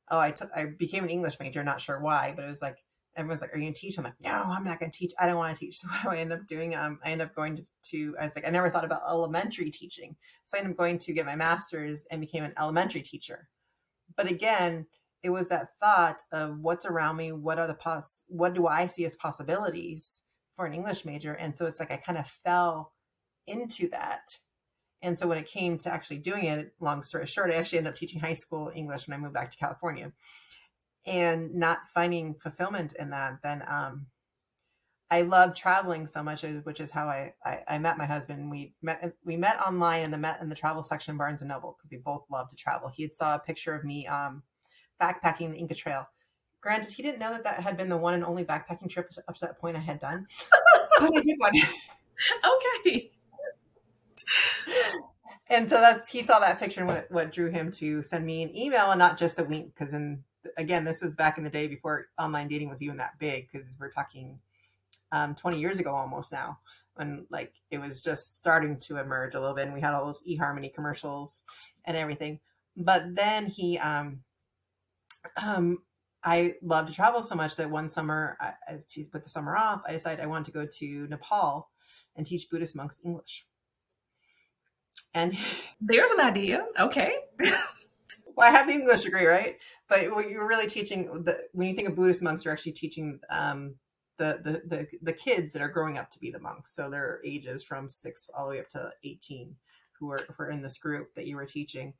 oh, 0.09 0.19
I 0.19 0.31
took 0.31 0.49
I 0.55 0.65
became 0.65 1.03
an 1.03 1.09
English 1.09 1.39
major. 1.39 1.63
Not 1.63 1.81
sure 1.81 1.99
why, 1.99 2.33
but 2.35 2.45
it 2.45 2.49
was 2.49 2.61
like 2.61 2.77
everyone's 3.17 3.41
like, 3.41 3.53
"Are 3.53 3.57
you 3.57 3.65
gonna 3.65 3.73
teach?" 3.73 3.97
I'm 3.97 4.05
like, 4.05 4.13
"No, 4.21 4.31
I'm 4.31 4.63
not 4.63 4.79
gonna 4.79 4.91
teach. 4.91 5.13
I 5.19 5.27
don't 5.27 5.37
want 5.37 5.53
to 5.53 5.59
teach." 5.59 5.79
So 5.81 5.87
what 5.89 6.03
do 6.03 6.09
I 6.09 6.17
end 6.17 6.31
up 6.33 6.47
doing? 6.47 6.75
Um, 6.75 6.99
I 7.03 7.11
end 7.11 7.21
up 7.21 7.35
going 7.35 7.57
to, 7.57 7.63
to 7.91 8.15
I 8.19 8.25
was 8.25 8.35
like, 8.35 8.47
I 8.47 8.49
never 8.49 8.69
thought 8.69 8.85
about 8.85 9.01
elementary 9.07 9.71
teaching, 9.71 10.15
so 10.45 10.57
I 10.57 10.59
ended 10.59 10.71
up 10.71 10.77
going 10.77 10.97
to 10.99 11.13
get 11.13 11.25
my 11.25 11.35
master's 11.35 12.05
and 12.11 12.21
became 12.21 12.43
an 12.43 12.53
elementary 12.57 13.01
teacher. 13.01 13.49
But 14.15 14.27
again, 14.29 14.85
it 15.25 15.31
was 15.31 15.49
that 15.49 15.75
thought 15.79 16.21
of 16.31 16.59
what's 16.59 16.85
around 16.85 17.17
me 17.17 17.31
what 17.31 17.57
are 17.57 17.65
the 17.65 17.73
pos 17.73 18.23
what 18.27 18.53
do 18.53 18.67
i 18.67 18.85
see 18.85 19.03
as 19.05 19.15
possibilities 19.15 20.21
for 20.53 20.67
an 20.67 20.73
english 20.73 21.03
major 21.03 21.33
and 21.33 21.57
so 21.57 21.65
it's 21.65 21.79
like 21.79 21.91
i 21.91 21.97
kind 21.97 22.19
of 22.19 22.27
fell 22.27 22.93
into 23.47 23.89
that 23.89 24.37
and 25.01 25.17
so 25.17 25.27
when 25.27 25.39
it 25.39 25.47
came 25.47 25.79
to 25.79 25.91
actually 25.91 26.19
doing 26.19 26.45
it 26.45 26.73
long 26.79 27.01
story 27.01 27.25
short 27.25 27.51
i 27.51 27.55
actually 27.55 27.79
ended 27.79 27.91
up 27.91 27.97
teaching 27.97 28.19
high 28.19 28.33
school 28.33 28.71
english 28.75 29.07
when 29.07 29.15
i 29.15 29.19
moved 29.19 29.33
back 29.33 29.49
to 29.49 29.57
california 29.57 30.11
and 31.07 31.55
not 31.55 31.79
finding 31.91 32.35
fulfillment 32.35 32.93
in 32.93 33.09
that 33.09 33.39
then 33.41 33.63
um, 33.67 34.05
I 35.11 35.21
love 35.21 35.53
traveling 35.53 36.07
so 36.07 36.23
much, 36.23 36.43
which 36.63 36.79
is 36.79 36.89
how 36.89 37.07
I, 37.07 37.31
I, 37.45 37.59
I, 37.67 37.77
met 37.77 37.99
my 37.99 38.07
husband. 38.07 38.49
We 38.49 38.73
met 38.81 39.13
we 39.23 39.37
met 39.37 39.59
online 39.59 40.03
in 40.03 40.09
the 40.09 40.17
met 40.17 40.41
in 40.41 40.49
the 40.49 40.55
travel 40.55 40.81
section 40.81 41.11
of 41.11 41.19
Barnes 41.19 41.43
and 41.43 41.49
Noble 41.49 41.77
because 41.77 41.91
we 41.91 41.97
both 41.97 42.23
love 42.31 42.49
to 42.49 42.55
travel. 42.55 42.89
He 42.89 43.03
had 43.03 43.13
saw 43.13 43.35
a 43.35 43.39
picture 43.39 43.75
of 43.75 43.83
me 43.83 44.07
um, 44.07 44.41
backpacking 45.01 45.51
the 45.51 45.57
Inca 45.57 45.75
Trail. 45.75 46.07
Granted, 46.61 46.91
he 46.91 47.03
didn't 47.03 47.19
know 47.19 47.31
that 47.31 47.43
that 47.43 47.59
had 47.59 47.77
been 47.77 47.89
the 47.89 47.97
one 47.97 48.13
and 48.13 48.25
only 48.25 48.43
backpacking 48.43 48.89
trip 48.89 49.11
up 49.27 49.35
to 49.35 49.45
that 49.45 49.59
point 49.59 49.77
I 49.77 49.81
had 49.81 49.99
done. 49.99 50.25
but 50.99 51.11
I 51.15 51.21
did 51.21 51.37
one. 51.37 51.53
Okay. 52.85 53.11
and 55.49 55.69
so 55.69 55.79
that's 55.79 56.09
he 56.09 56.21
saw 56.21 56.39
that 56.39 56.59
picture 56.59 56.81
and 56.81 56.89
what 56.89 57.11
what 57.11 57.31
drew 57.31 57.51
him 57.51 57.71
to 57.71 58.01
send 58.01 58.25
me 58.25 58.43
an 58.43 58.55
email 58.57 58.91
and 58.91 58.99
not 58.99 59.17
just 59.17 59.39
a 59.39 59.43
wink 59.43 59.73
because 59.75 59.93
in 59.93 60.23
again 60.57 60.83
this 60.83 61.01
was 61.01 61.15
back 61.15 61.37
in 61.37 61.43
the 61.43 61.49
day 61.49 61.67
before 61.67 62.07
online 62.17 62.47
dating 62.47 62.69
was 62.69 62.81
even 62.81 62.97
that 62.97 63.17
big 63.19 63.47
because 63.51 63.75
we're 63.79 63.91
talking 63.91 64.39
um, 65.11 65.35
20 65.35 65.59
years 65.59 65.79
ago 65.79 65.93
almost 65.93 66.31
now 66.31 66.57
when 66.95 67.25
like 67.29 67.53
it 67.71 67.79
was 67.79 68.01
just 68.01 68.37
starting 68.37 68.77
to 68.79 68.97
emerge 68.97 69.35
a 69.35 69.39
little 69.39 69.55
bit 69.55 69.65
and 69.65 69.73
we 69.73 69.81
had 69.81 69.93
all 69.93 70.05
those 70.05 70.23
eharmony 70.23 70.73
commercials 70.73 71.43
and 71.85 71.95
everything 71.95 72.39
but 72.77 73.03
then 73.15 73.45
he 73.45 73.77
um 73.77 74.19
um, 75.37 75.79
I 76.23 76.55
love 76.63 76.87
to 76.87 76.93
travel 76.93 77.21
so 77.21 77.35
much 77.35 77.55
that 77.57 77.69
one 77.69 77.91
summer, 77.91 78.37
I, 78.39 78.53
I, 78.67 78.79
with 79.13 79.23
the 79.23 79.29
summer 79.29 79.55
off, 79.55 79.81
I 79.87 79.91
decided 79.91 80.23
I 80.23 80.27
wanted 80.27 80.45
to 80.45 80.51
go 80.51 80.65
to 80.65 81.07
Nepal 81.07 81.69
and 82.15 82.25
teach 82.25 82.49
Buddhist 82.49 82.75
monks 82.75 83.01
English. 83.03 83.45
And 85.13 85.37
there's 85.81 86.11
an 86.11 86.21
idea. 86.21 86.65
Okay. 86.79 87.15
well, 88.35 88.47
I 88.47 88.51
have 88.51 88.67
the 88.67 88.73
English 88.73 89.03
degree, 89.03 89.25
right? 89.25 89.57
But 89.87 90.13
what 90.15 90.29
you're 90.29 90.47
really 90.47 90.67
teaching 90.67 91.23
the, 91.23 91.43
when 91.53 91.67
you 91.67 91.75
think 91.75 91.89
of 91.89 91.95
Buddhist 91.95 92.23
monks, 92.23 92.43
you're 92.43 92.53
actually 92.53 92.71
teaching 92.71 93.19
um, 93.29 93.75
the, 94.17 94.39
the, 94.43 94.75
the 94.75 94.87
the 95.01 95.13
kids 95.13 95.53
that 95.53 95.61
are 95.61 95.69
growing 95.69 95.97
up 95.97 96.09
to 96.11 96.19
be 96.19 96.31
the 96.31 96.39
monks. 96.39 96.73
So 96.75 96.89
their 96.89 97.19
ages 97.23 97.63
from 97.63 97.89
six 97.89 98.29
all 98.35 98.45
the 98.45 98.51
way 98.51 98.59
up 98.59 98.69
to 98.69 98.91
18 99.03 99.55
who 99.99 100.11
are, 100.11 100.25
who 100.27 100.43
are 100.43 100.49
in 100.49 100.61
this 100.61 100.77
group 100.77 101.13
that 101.15 101.27
you 101.27 101.35
were 101.35 101.45
teaching. 101.45 101.93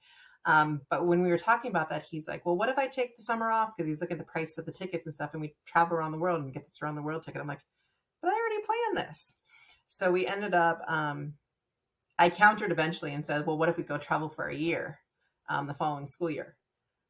Um, 0.45 0.81
but 0.91 1.07
when 1.07 1.23
we 1.23 1.29
were 1.29 1.37
talking 1.37 1.71
about 1.71 1.89
that, 1.89 2.03
he's 2.03 2.27
like, 2.27 2.45
well, 2.45 2.55
what 2.55 2.69
if 2.69 2.77
I 2.77 2.87
take 2.87 3.17
the 3.17 3.23
summer 3.23 3.51
off? 3.51 3.75
Because 3.75 3.87
he's 3.87 3.99
looking 3.99 4.15
at 4.15 4.25
the 4.25 4.31
price 4.31 4.57
of 4.57 4.65
the 4.65 4.71
tickets 4.71 5.05
and 5.05 5.15
stuff, 5.15 5.31
and 5.33 5.41
we 5.41 5.55
travel 5.65 5.97
around 5.97 6.11
the 6.11 6.19
world 6.19 6.43
and 6.43 6.53
get 6.53 6.67
this 6.67 6.81
around 6.81 6.95
the 6.95 7.01
world 7.01 7.23
ticket. 7.23 7.41
I'm 7.41 7.47
like, 7.47 7.61
but 8.21 8.29
I 8.29 8.33
already 8.33 8.65
planned 8.65 9.09
this. 9.09 9.33
So 9.87 10.11
we 10.11 10.27
ended 10.27 10.53
up, 10.53 10.83
um, 10.87 11.33
I 12.19 12.29
countered 12.29 12.71
eventually 12.71 13.13
and 13.13 13.25
said, 13.25 13.45
well, 13.45 13.57
what 13.57 13.69
if 13.69 13.77
we 13.77 13.83
go 13.83 13.97
travel 13.97 14.29
for 14.29 14.47
a 14.47 14.55
year 14.55 14.99
um, 15.49 15.67
the 15.67 15.73
following 15.73 16.07
school 16.07 16.29
year? 16.29 16.55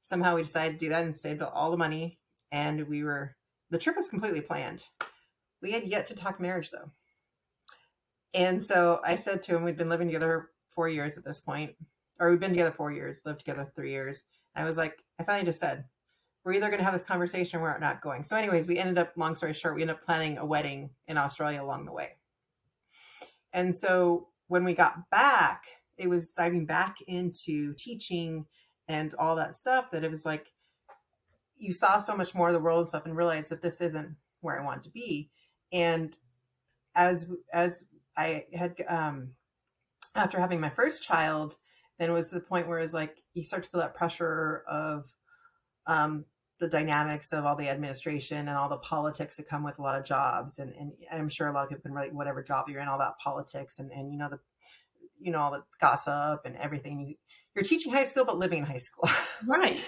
Somehow 0.02 0.36
we 0.36 0.44
decided 0.44 0.80
to 0.80 0.86
do 0.86 0.90
that 0.90 1.04
and 1.04 1.18
saved 1.18 1.42
all 1.42 1.72
the 1.72 1.78
money. 1.78 2.20
And 2.52 2.88
we 2.88 3.04
were, 3.04 3.36
the 3.70 3.78
trip 3.78 3.98
was 3.98 4.08
completely 4.08 4.42
planned. 4.42 4.86
We 5.62 5.72
had 5.72 5.86
yet 5.86 6.08
to 6.08 6.16
talk 6.16 6.40
marriage 6.40 6.72
though. 6.72 6.92
And 8.34 8.64
so 8.64 9.02
I 9.04 9.16
said 9.16 9.42
to 9.44 9.56
him, 9.56 9.64
we'd 9.64 9.78
been 9.78 9.90
living 9.90 10.08
together 10.08 10.50
four 10.76 10.90
years 10.90 11.18
at 11.18 11.26
this 11.26 11.42
point 11.42 11.76
or 12.20 12.30
we've 12.30 12.40
been 12.40 12.52
together 12.52 12.72
four 12.72 12.92
years, 12.92 13.22
lived 13.26 13.40
together 13.40 13.72
three 13.76 13.92
years. 13.92 14.26
I 14.56 14.64
was 14.64 14.78
like, 14.78 14.98
I 15.20 15.24
finally 15.24 15.46
just 15.46 15.60
said, 15.60 15.86
we're 16.44 16.54
either 16.54 16.68
going 16.68 16.78
to 16.78 16.84
have 16.84 16.94
this 16.94 17.02
conversation 17.02 17.60
or 17.60 17.64
we're 17.64 17.80
not 17.80 18.02
going. 18.02 18.24
So, 18.24 18.36
anyways, 18.36 18.68
we 18.68 18.78
ended 18.78 18.98
up, 19.00 19.14
long 19.18 19.36
story 19.36 19.54
short, 19.54 19.76
we 19.76 19.82
ended 19.82 19.98
up 19.98 20.06
planning 20.06 20.38
a 20.38 20.46
wedding 20.46 20.92
in 21.08 21.18
Australia 21.18 21.62
along 21.62 21.86
the 21.86 21.92
way. 21.92 22.12
And 23.52 23.76
so 23.76 24.28
when 24.48 24.64
we 24.64 24.74
got 24.74 25.10
back, 25.10 25.64
it 25.98 26.08
was 26.08 26.32
diving 26.32 26.66
back 26.66 26.98
into 27.08 27.74
teaching 27.74 28.46
and 28.88 29.14
all 29.16 29.36
that 29.38 29.56
stuff 29.56 29.90
that 29.92 30.04
it 30.04 30.12
was 30.12 30.26
like 30.26 30.52
you 31.58 31.74
saw 31.74 31.98
so 31.98 32.16
much 32.16 32.36
more 32.36 32.50
of 32.50 32.54
the 32.54 32.60
world 32.60 32.82
and 32.82 32.90
stuff 32.90 33.06
and 33.06 33.16
realized 33.16 33.50
that 33.50 33.62
this 33.62 33.82
isn't 33.82 34.16
where 34.42 34.60
I 34.60 34.64
want 34.64 34.84
to 34.84 34.92
be. 34.92 35.30
And 35.72 36.16
as 36.96 37.28
as 37.54 37.86
I 38.18 38.46
had 38.54 38.76
um 38.88 39.32
after 40.16 40.40
having 40.40 40.60
my 40.60 40.70
first 40.70 41.02
child, 41.04 41.58
then 41.98 42.10
it 42.10 42.14
was 42.14 42.32
the 42.32 42.40
point 42.40 42.68
where 42.68 42.80
it's 42.80 42.94
like 42.94 43.24
you 43.34 43.44
start 43.44 43.64
to 43.64 43.70
feel 43.70 43.82
that 43.82 43.96
pressure 43.96 44.64
of 44.68 45.06
um, 45.88 46.26
the 46.60 46.68
dynamics 46.68 47.34
of 47.34 47.46
all 47.46 47.56
the 47.56 47.70
administration 47.70 48.48
and 48.48 48.58
all 48.58 48.70
the 48.70 48.78
politics 48.78 49.38
that 49.38 49.48
come 49.48 49.64
with 49.64 49.78
a 49.78 49.82
lot 49.82 49.98
of 49.98 50.06
jobs. 50.06 50.60
And, 50.60 50.74
and 50.76 50.94
i'm 51.12 51.30
sure 51.30 51.48
a 51.48 51.54
lot 51.54 51.64
of 51.64 51.70
people 51.70 51.84
can 51.84 51.94
relate 51.94 52.14
whatever 52.14 52.42
job 52.44 52.70
you're 52.70 52.82
in 52.82 52.88
all 52.88 53.00
that 53.00 53.18
politics 53.20 53.80
and, 53.80 53.92
and 53.92 54.12
you 54.12 54.18
know 54.18 54.30
the 54.30 54.40
you 55.20 55.32
know 55.32 55.40
all 55.40 55.52
the 55.52 55.64
gossip 55.80 56.42
and 56.46 56.56
everything. 56.58 57.00
You, 57.00 57.16
you're 57.56 57.64
teaching 57.64 57.92
high 57.92 58.06
school 58.06 58.26
but 58.26 58.38
living 58.38 58.60
in 58.60 58.66
high 58.66 58.78
school. 58.78 59.10
Right. 59.46 59.82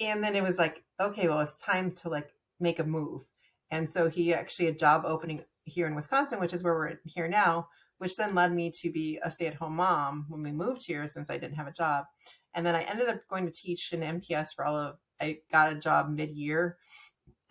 And 0.00 0.24
then 0.24 0.34
it 0.34 0.42
was 0.42 0.58
like 0.58 0.82
okay 1.00 1.28
well 1.28 1.40
it's 1.40 1.56
time 1.56 1.92
to 2.02 2.08
like 2.08 2.30
make 2.60 2.78
a 2.78 2.84
move. 2.84 3.22
And 3.70 3.90
so 3.90 4.08
he 4.08 4.34
actually 4.34 4.68
a 4.68 4.72
job 4.72 5.04
opening 5.06 5.44
here 5.64 5.86
in 5.86 5.94
wisconsin 5.94 6.40
which 6.40 6.52
is 6.52 6.62
where 6.62 6.74
we're 6.74 6.98
here 7.04 7.28
now 7.28 7.68
which 8.02 8.16
then 8.16 8.34
led 8.34 8.52
me 8.52 8.68
to 8.68 8.90
be 8.90 9.20
a 9.22 9.30
stay 9.30 9.46
at 9.46 9.54
home 9.54 9.76
mom 9.76 10.26
when 10.28 10.42
we 10.42 10.50
moved 10.50 10.84
here 10.84 11.06
since 11.06 11.30
I 11.30 11.38
didn't 11.38 11.54
have 11.54 11.68
a 11.68 11.72
job. 11.72 12.06
And 12.52 12.66
then 12.66 12.74
I 12.74 12.82
ended 12.82 13.08
up 13.08 13.20
going 13.28 13.46
to 13.46 13.52
teach 13.52 13.92
in 13.92 14.00
MPS 14.00 14.56
for 14.56 14.64
all 14.64 14.76
of, 14.76 14.96
I 15.20 15.38
got 15.52 15.72
a 15.72 15.76
job 15.76 16.10
mid 16.10 16.30
year 16.30 16.78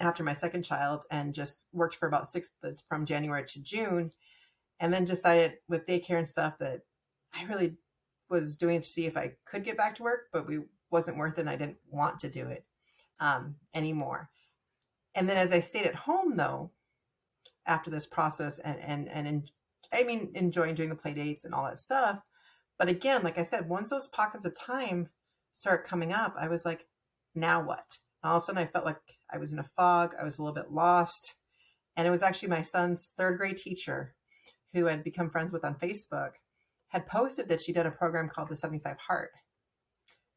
after 0.02 0.26
my 0.26 0.34
second 0.34 0.64
child 0.64 1.06
and 1.10 1.34
just 1.34 1.68
worked 1.72 1.96
for 1.96 2.06
about 2.06 2.30
six 2.30 2.52
from 2.90 3.06
January 3.06 3.46
to 3.46 3.62
June, 3.62 4.12
and 4.82 4.94
then 4.94 5.06
decided 5.06 5.54
with 5.70 5.86
daycare 5.86 6.18
and 6.18 6.28
stuff 6.28 6.58
that 6.60 6.82
I 7.34 7.46
really 7.46 7.78
was 8.30 8.58
doing 8.58 8.82
to 8.82 8.88
see 8.88 9.06
if 9.06 9.16
I 9.16 9.36
could 9.46 9.64
get 9.64 9.78
back 9.78 9.96
to 9.96 10.04
work, 10.04 10.24
but 10.34 10.50
we 10.50 10.64
wasn't 10.90 11.16
worth 11.16 11.38
it. 11.38 11.42
and 11.42 11.50
I 11.50 11.56
didn't 11.56 11.78
want 11.90 12.20
to 12.20 12.30
do 12.30 12.48
it 12.48 12.66
um, 13.22 13.56
anymore. 13.74 14.30
And 15.16 15.30
then 15.30 15.38
as 15.38 15.54
I 15.54 15.62
stayed 15.62 15.86
at 15.86 15.96
home 15.96 16.36
though, 16.36 16.72
after 17.66 17.90
this 17.90 18.08
process 18.08 18.60
and 18.60 18.80
and 18.82 19.08
and 19.08 19.28
in, 19.28 19.44
I 19.94 20.04
mean 20.04 20.32
enjoying 20.36 20.76
doing 20.76 20.90
the 20.90 20.96
play 20.96 21.14
dates 21.14 21.46
and 21.46 21.54
all 21.54 21.66
that 21.66 21.80
stuff. 21.80 22.20
But 22.78 22.90
again, 22.90 23.24
like 23.24 23.38
I 23.38 23.44
said, 23.44 23.70
once 23.70 23.90
those 23.90 24.08
pockets 24.08 24.46
of 24.46 24.56
time 24.56 25.10
start 25.52 25.86
coming 25.86 26.14
up, 26.14 26.36
I 26.40 26.48
was 26.48 26.66
like, 26.66 26.88
now 27.36 27.64
what? 27.64 27.86
And 28.24 28.32
all 28.32 28.38
of 28.38 28.44
a 28.44 28.46
sudden 28.46 28.62
I 28.62 28.66
felt 28.66 28.86
like 28.86 28.98
I 29.32 29.38
was 29.38 29.54
in 29.54 29.60
a 29.60 29.64
fog. 29.64 30.14
I 30.20 30.24
was 30.24 30.40
a 30.40 30.44
little 30.44 30.56
bit 30.56 30.72
lost. 30.72 31.36
And 31.96 32.08
it 32.08 32.12
was 32.12 32.24
actually 32.24 32.50
my 32.50 32.62
son's 32.62 33.14
third 33.18 33.38
grade 33.38 33.58
teacher 33.58 34.16
who 34.74 34.86
had 34.86 35.04
become 35.04 35.30
friends 35.30 35.52
with 35.52 35.66
on 35.66 35.76
Facebook 35.76 36.32
had 36.88 37.08
posted 37.08 37.48
that 37.48 37.62
she 37.62 37.74
did 37.74 37.86
a 37.86 37.92
program 37.92 38.30
called 38.30 38.50
the 38.50 38.56
75 38.56 38.98
Hard. 39.08 39.30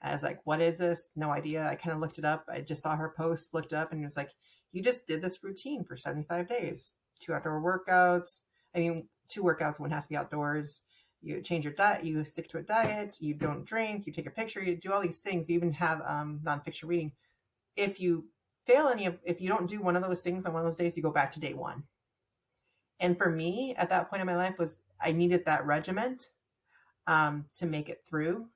I 0.02 0.12
was 0.12 0.22
like, 0.22 0.40
what 0.44 0.60
is 0.60 0.78
this? 0.78 1.10
No 1.16 1.30
idea. 1.30 1.66
I 1.66 1.74
kind 1.76 1.94
of 1.94 2.00
looked 2.00 2.18
it 2.18 2.24
up. 2.24 2.44
I 2.48 2.60
just 2.60 2.82
saw 2.82 2.94
her 2.94 3.14
post, 3.16 3.54
looked 3.54 3.72
up, 3.72 3.90
and 3.90 4.00
it 4.00 4.04
was 4.04 4.16
like, 4.16 4.30
you 4.70 4.82
just 4.82 5.06
did 5.06 5.22
this 5.22 5.42
routine 5.42 5.82
for 5.82 5.96
75 5.96 6.46
days. 6.46 6.92
Two 7.20 7.32
outdoor 7.32 7.62
workouts. 7.62 8.42
I 8.74 8.80
mean, 8.80 9.08
two 9.28 9.42
workouts, 9.42 9.80
one 9.80 9.90
has 9.90 10.04
to 10.04 10.08
be 10.08 10.16
outdoors. 10.16 10.82
You 11.22 11.40
change 11.40 11.64
your 11.64 11.72
diet, 11.72 12.04
you 12.04 12.22
stick 12.24 12.48
to 12.50 12.58
a 12.58 12.62
diet, 12.62 13.16
you 13.20 13.32
don't 13.32 13.64
drink, 13.64 14.06
you 14.06 14.12
take 14.12 14.26
a 14.26 14.30
picture, 14.30 14.62
you 14.62 14.76
do 14.76 14.92
all 14.92 15.00
these 15.00 15.22
things. 15.22 15.48
You 15.48 15.56
even 15.56 15.72
have 15.72 16.02
um, 16.06 16.40
nonfiction 16.44 16.86
reading. 16.86 17.12
If 17.76 17.98
you 17.98 18.26
fail 18.66 18.88
any 18.88 19.06
of, 19.06 19.18
if 19.24 19.40
you 19.40 19.48
don't 19.48 19.68
do 19.68 19.80
one 19.80 19.96
of 19.96 20.02
those 20.02 20.20
things 20.20 20.44
on 20.44 20.52
one 20.52 20.62
of 20.62 20.68
those 20.68 20.78
days, 20.78 20.96
you 20.96 21.02
go 21.02 21.10
back 21.10 21.32
to 21.32 21.40
day 21.40 21.54
one. 21.54 21.84
And 23.00 23.18
for 23.18 23.30
me, 23.30 23.74
at 23.76 23.88
that 23.90 24.08
point 24.08 24.20
in 24.20 24.26
my 24.26 24.36
life, 24.36 24.58
was 24.58 24.80
I 25.00 25.12
needed 25.12 25.44
that 25.44 25.66
regiment 25.66 26.30
um, 27.06 27.46
to 27.56 27.66
make 27.66 27.88
it 27.88 28.02
through, 28.08 28.46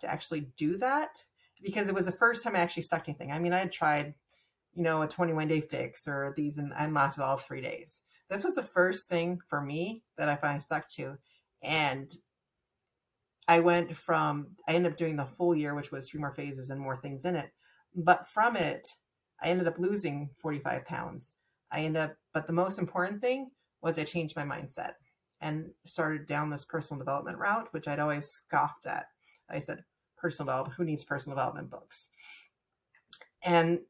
to 0.00 0.10
actually 0.10 0.48
do 0.56 0.76
that, 0.78 1.24
because 1.62 1.88
it 1.88 1.94
was 1.94 2.06
the 2.06 2.12
first 2.12 2.42
time 2.42 2.56
I 2.56 2.60
actually 2.60 2.82
stuck 2.82 3.08
anything. 3.08 3.32
I 3.32 3.38
mean, 3.38 3.52
I 3.52 3.58
had 3.60 3.72
tried, 3.72 4.14
you 4.74 4.82
know, 4.82 5.02
a 5.02 5.08
21 5.08 5.48
day 5.48 5.60
fix 5.60 6.06
or 6.08 6.34
these, 6.36 6.58
and 6.58 6.72
I 6.74 6.88
lasted 6.88 7.22
all 7.22 7.36
three 7.36 7.60
days. 7.60 8.02
This 8.28 8.44
was 8.44 8.56
the 8.56 8.62
first 8.62 9.08
thing 9.08 9.40
for 9.46 9.60
me 9.60 10.02
that 10.18 10.28
I 10.28 10.36
finally 10.36 10.60
stuck 10.60 10.88
to. 10.90 11.16
And 11.62 12.12
I 13.48 13.60
went 13.60 13.96
from, 13.96 14.48
I 14.68 14.72
ended 14.72 14.92
up 14.92 14.98
doing 14.98 15.16
the 15.16 15.24
full 15.24 15.54
year, 15.54 15.74
which 15.74 15.92
was 15.92 16.08
three 16.08 16.20
more 16.20 16.32
phases 16.32 16.70
and 16.70 16.80
more 16.80 16.96
things 16.96 17.24
in 17.24 17.36
it. 17.36 17.52
But 17.94 18.26
from 18.26 18.56
it, 18.56 18.88
I 19.42 19.48
ended 19.48 19.68
up 19.68 19.78
losing 19.78 20.30
45 20.36 20.84
pounds. 20.84 21.36
I 21.70 21.80
ended 21.80 22.02
up, 22.02 22.16
but 22.34 22.46
the 22.46 22.52
most 22.52 22.78
important 22.78 23.20
thing 23.20 23.50
was 23.82 23.98
I 23.98 24.04
changed 24.04 24.36
my 24.36 24.44
mindset 24.44 24.92
and 25.40 25.70
started 25.84 26.26
down 26.26 26.50
this 26.50 26.64
personal 26.64 26.98
development 26.98 27.38
route, 27.38 27.68
which 27.72 27.86
I'd 27.86 28.00
always 28.00 28.28
scoffed 28.28 28.86
at. 28.86 29.06
I 29.48 29.58
said, 29.58 29.84
personal 30.16 30.46
development, 30.46 30.76
who 30.76 30.84
needs 30.84 31.04
personal 31.04 31.36
development 31.36 31.70
books? 31.70 32.08
And 33.42 33.80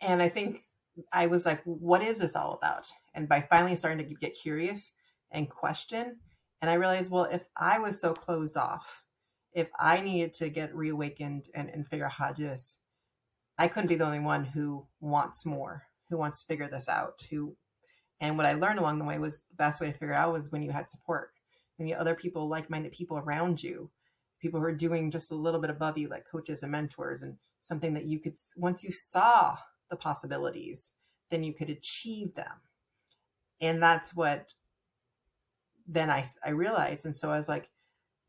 and 0.00 0.22
I 0.22 0.28
think 0.28 0.64
I 1.12 1.26
was 1.26 1.46
like, 1.46 1.62
what 1.64 2.02
is 2.02 2.18
this 2.18 2.36
all 2.36 2.52
about? 2.52 2.90
And 3.14 3.28
by 3.28 3.40
finally 3.40 3.76
starting 3.76 4.06
to 4.06 4.14
get 4.14 4.34
curious 4.34 4.92
and 5.30 5.48
question, 5.48 6.18
and 6.60 6.70
I 6.70 6.74
realized, 6.74 7.10
well, 7.10 7.24
if 7.24 7.48
I 7.56 7.78
was 7.78 8.00
so 8.00 8.12
closed 8.12 8.56
off, 8.56 9.04
if 9.52 9.70
I 9.78 10.00
needed 10.00 10.34
to 10.34 10.48
get 10.48 10.74
reawakened 10.74 11.48
and, 11.54 11.68
and 11.70 11.86
figure 11.86 12.06
out 12.06 12.12
how 12.12 12.32
this, 12.32 12.78
I 13.58 13.68
couldn't 13.68 13.88
be 13.88 13.96
the 13.96 14.04
only 14.04 14.20
one 14.20 14.44
who 14.44 14.86
wants 15.00 15.44
more, 15.44 15.84
who 16.08 16.18
wants 16.18 16.40
to 16.40 16.46
figure 16.46 16.68
this 16.68 16.88
out, 16.88 17.22
who 17.30 17.56
and 18.20 18.36
what 18.36 18.46
I 18.46 18.52
learned 18.52 18.78
along 18.78 18.98
the 18.98 19.04
way 19.04 19.18
was 19.18 19.42
the 19.48 19.56
best 19.56 19.80
way 19.80 19.86
to 19.86 19.96
figure 19.96 20.14
out 20.14 20.34
was 20.34 20.52
when 20.52 20.62
you 20.62 20.70
had 20.70 20.90
support, 20.90 21.30
when 21.76 21.88
you 21.88 21.94
had 21.94 22.00
other 22.02 22.14
people, 22.14 22.48
like-minded 22.48 22.92
people 22.92 23.16
around 23.16 23.62
you, 23.62 23.90
people 24.40 24.60
who 24.60 24.66
are 24.66 24.74
doing 24.74 25.10
just 25.10 25.30
a 25.30 25.34
little 25.34 25.60
bit 25.60 25.70
above 25.70 25.96
you, 25.96 26.08
like 26.08 26.28
coaches 26.30 26.62
and 26.62 26.70
mentors, 26.70 27.22
and 27.22 27.36
something 27.62 27.94
that 27.94 28.04
you 28.04 28.18
could 28.18 28.34
once 28.56 28.84
you 28.84 28.92
saw 28.92 29.56
the 29.90 29.96
possibilities, 29.96 30.92
then 31.30 31.42
you 31.42 31.52
could 31.52 31.70
achieve 31.70 32.34
them. 32.34 32.62
And 33.60 33.82
that's 33.82 34.14
what 34.14 34.54
then 35.86 36.10
I 36.10 36.26
I 36.44 36.50
realized. 36.50 37.04
And 37.04 37.16
so 37.16 37.30
I 37.30 37.36
was 37.36 37.48
like, 37.48 37.68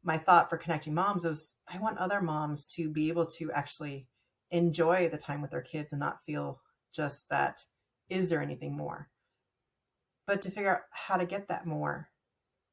my 0.04 0.18
thought 0.18 0.50
for 0.50 0.58
connecting 0.58 0.94
moms 0.94 1.26
is 1.26 1.56
I 1.72 1.78
want 1.80 1.98
other 2.00 2.22
moms 2.22 2.66
to 2.74 2.90
be 2.90 3.10
able 3.10 3.26
to 3.28 3.52
actually 3.52 4.08
enjoy 4.50 5.08
the 5.10 5.18
time 5.18 5.42
with 5.42 5.52
their 5.52 5.62
kids 5.62 5.94
and 5.94 6.00
not 6.00 6.22
feel 6.22 6.60
just 6.92 7.30
that 7.30 7.66
is 8.10 8.30
there 8.30 8.42
anything 8.42 8.76
more 8.76 9.10
but 10.32 10.42
to 10.42 10.50
figure 10.50 10.76
out 10.76 10.82
how 10.92 11.18
to 11.18 11.26
get 11.26 11.48
that 11.48 11.66
more 11.66 12.10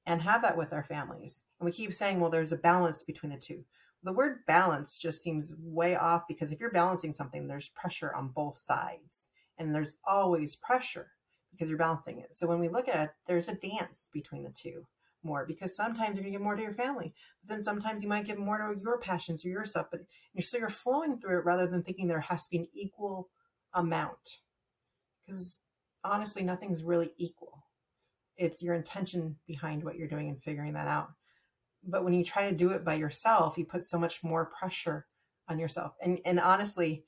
and 0.07 0.23
have 0.23 0.43
that 0.43 0.57
with 0.57 0.73
our 0.73 0.85
families. 0.85 1.43
And 1.59 1.67
we 1.67 1.73
keep 1.73 1.93
saying, 1.93 2.21
well, 2.21 2.31
there's 2.31 2.53
a 2.53 2.57
balance 2.57 3.03
between 3.03 3.33
the 3.33 3.39
two. 3.39 3.65
The 4.03 4.13
word 4.13 4.47
balance 4.47 4.99
just 4.99 5.23
seems 5.23 5.53
way 5.59 5.97
off 5.97 6.23
because 6.29 6.53
if 6.53 6.61
you're 6.61 6.71
balancing 6.71 7.13
something, 7.13 7.49
there's 7.49 7.69
pressure 7.71 8.15
on 8.15 8.29
both 8.29 8.59
sides. 8.59 9.31
And 9.59 9.75
there's 9.75 9.95
always 10.07 10.55
pressure 10.55 11.09
because 11.51 11.69
you're 11.69 11.79
balancing 11.79 12.21
it. 12.21 12.37
So 12.37 12.47
when 12.47 12.61
we 12.61 12.69
look 12.69 12.89
at 12.89 13.01
it, 13.01 13.11
there's 13.27 13.49
a 13.49 13.55
dance 13.55 14.09
between 14.13 14.45
the 14.45 14.51
two 14.51 14.87
more 15.25 15.45
because 15.47 15.75
sometimes 15.75 16.17
you're 16.17 16.25
to 16.25 16.31
give 16.31 16.41
more 16.41 16.55
to 16.55 16.63
your 16.63 16.73
family, 16.73 17.13
but 17.43 17.53
then 17.53 17.63
sometimes 17.63 18.03
you 18.03 18.09
might 18.09 18.25
give 18.25 18.39
more 18.39 18.59
to 18.59 18.81
your 18.81 18.99
passions 18.99 19.45
or 19.45 19.49
your 19.49 19.67
stuff. 19.67 19.87
But 19.91 20.03
you're, 20.33 20.43
so 20.43 20.59
you're 20.59 20.69
flowing 20.69 21.19
through 21.19 21.39
it 21.39 21.45
rather 21.45 21.67
than 21.67 21.83
thinking 21.83 22.07
there 22.07 22.21
has 22.21 22.45
to 22.45 22.51
be 22.51 22.59
an 22.59 22.69
equal 22.73 23.29
amount. 23.75 24.39
Because 25.27 25.63
honestly, 26.05 26.43
nothing's 26.43 26.83
really 26.83 27.11
equal. 27.19 27.65
It's 28.37 28.63
your 28.63 28.75
intention 28.75 29.37
behind 29.47 29.83
what 29.83 29.97
you're 29.97 30.09
doing 30.09 30.29
and 30.29 30.41
figuring 30.41 30.75
that 30.75 30.87
out. 30.87 31.11
But 31.85 32.05
when 32.05 32.13
you 32.13 32.25
try 32.25 32.49
to 32.49 32.57
do 32.57 32.71
it 32.71 32.85
by 32.85 32.95
yourself, 32.95 33.57
you 33.57 33.65
put 33.65 33.85
so 33.85 33.99
much 33.99 34.23
more 34.23 34.47
pressure 34.47 35.07
on 35.49 35.59
yourself. 35.59 35.95
And 36.03 36.21
and 36.25 36.39
honestly, 36.41 37.05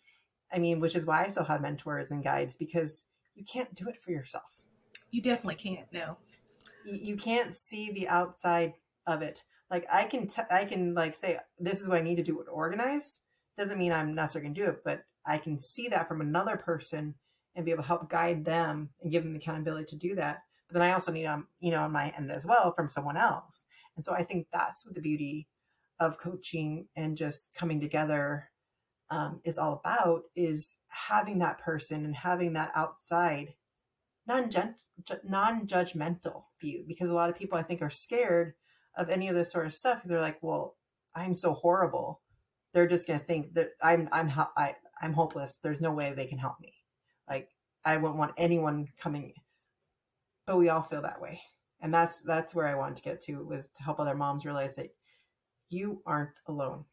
I 0.52 0.58
mean, 0.58 0.80
which 0.80 0.96
is 0.96 1.06
why 1.06 1.24
I 1.24 1.28
still 1.28 1.44
have 1.44 1.60
mentors 1.60 2.10
and 2.10 2.22
guides 2.22 2.56
because 2.56 3.04
you 3.34 3.44
can't 3.44 3.74
do 3.74 3.88
it 3.88 4.02
for 4.02 4.10
yourself. 4.10 4.44
You 5.10 5.22
definitely 5.22 5.56
can't. 5.56 5.86
No, 5.92 6.16
you, 6.84 6.98
you 7.02 7.16
can't 7.16 7.54
see 7.54 7.90
the 7.92 8.08
outside 8.08 8.74
of 9.06 9.22
it. 9.22 9.44
Like 9.70 9.86
I 9.92 10.04
can, 10.04 10.26
t- 10.26 10.42
I 10.50 10.64
can 10.64 10.94
like 10.94 11.14
say 11.14 11.38
this 11.58 11.80
is 11.80 11.88
what 11.88 11.98
I 11.98 12.02
need 12.02 12.16
to 12.16 12.22
do 12.22 12.42
to 12.44 12.50
organize. 12.50 13.20
Doesn't 13.56 13.78
mean 13.78 13.92
I'm 13.92 14.14
necessarily 14.14 14.48
going 14.48 14.54
to 14.54 14.60
do 14.60 14.70
it, 14.70 14.84
but 14.84 15.04
I 15.26 15.38
can 15.38 15.58
see 15.58 15.88
that 15.88 16.08
from 16.08 16.20
another 16.20 16.56
person 16.56 17.14
and 17.54 17.64
be 17.64 17.72
able 17.72 17.82
to 17.82 17.88
help 17.88 18.08
guide 18.08 18.44
them 18.44 18.90
and 19.02 19.10
give 19.10 19.22
them 19.22 19.32
the 19.32 19.38
accountability 19.38 19.86
to 19.86 19.96
do 19.96 20.14
that. 20.16 20.42
Then 20.72 20.82
I 20.82 20.92
also 20.92 21.12
need 21.12 21.26
um, 21.26 21.46
you 21.60 21.70
know, 21.70 21.82
on 21.82 21.92
my 21.92 22.12
end 22.16 22.30
as 22.30 22.46
well 22.46 22.72
from 22.72 22.88
someone 22.88 23.16
else. 23.16 23.66
And 23.96 24.04
so 24.04 24.12
I 24.12 24.22
think 24.22 24.46
that's 24.52 24.84
what 24.84 24.94
the 24.94 25.00
beauty 25.00 25.48
of 25.98 26.18
coaching 26.18 26.88
and 26.96 27.16
just 27.16 27.54
coming 27.54 27.80
together 27.80 28.50
um, 29.10 29.40
is 29.44 29.58
all 29.58 29.82
about 29.84 30.22
is 30.36 30.76
having 30.88 31.40
that 31.40 31.58
person 31.58 32.04
and 32.04 32.14
having 32.14 32.52
that 32.54 32.70
outside 32.74 33.54
non-judgmental 34.26 36.44
view 36.60 36.84
because 36.86 37.10
a 37.10 37.14
lot 37.14 37.28
of 37.28 37.36
people 37.36 37.58
I 37.58 37.62
think 37.62 37.82
are 37.82 37.90
scared 37.90 38.54
of 38.96 39.10
any 39.10 39.28
of 39.28 39.34
this 39.34 39.50
sort 39.50 39.66
of 39.66 39.74
stuff 39.74 40.02
they're 40.04 40.20
like, 40.20 40.38
well, 40.42 40.76
I'm 41.14 41.34
so 41.34 41.54
horrible. 41.54 42.20
They're 42.72 42.86
just 42.86 43.08
to 43.08 43.18
think 43.18 43.54
that 43.54 43.70
I'm, 43.82 44.08
I'm, 44.12 44.30
I, 44.56 44.76
I'm 45.02 45.12
hopeless. 45.12 45.58
There's 45.62 45.80
no 45.80 45.92
way 45.92 46.12
they 46.12 46.26
can 46.26 46.38
help 46.38 46.60
me. 46.60 46.72
Like 47.28 47.50
I 47.84 47.96
wouldn't 47.96 48.18
want 48.18 48.34
anyone 48.36 48.86
coming, 48.98 49.32
but 50.46 50.56
we 50.56 50.68
all 50.68 50.82
feel 50.82 51.02
that 51.02 51.20
way. 51.20 51.40
And 51.80 51.92
that's, 51.92 52.20
that's 52.20 52.54
where 52.54 52.66
I 52.66 52.74
wanted 52.74 52.96
to 52.96 53.02
get 53.02 53.20
to 53.22 53.44
was 53.44 53.68
to 53.68 53.82
help 53.82 54.00
other 54.00 54.14
moms 54.14 54.44
realize 54.44 54.76
that 54.76 54.94
you 55.68 56.02
aren't 56.04 56.38
alone. 56.46 56.84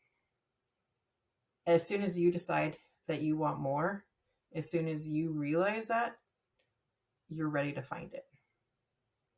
As 1.66 1.86
soon 1.86 2.04
as 2.04 2.18
you 2.18 2.32
decide 2.32 2.78
that 3.08 3.22
you 3.22 3.36
want 3.36 3.60
more, 3.60 4.06
as 4.56 4.70
soon 4.70 4.88
as 4.88 5.08
you 5.08 5.32
realize 5.32 5.88
that, 5.90 6.16
you're 7.30 7.50
ready 7.50 7.74
to 7.74 7.82
find 7.82 8.14
it. 8.14 8.26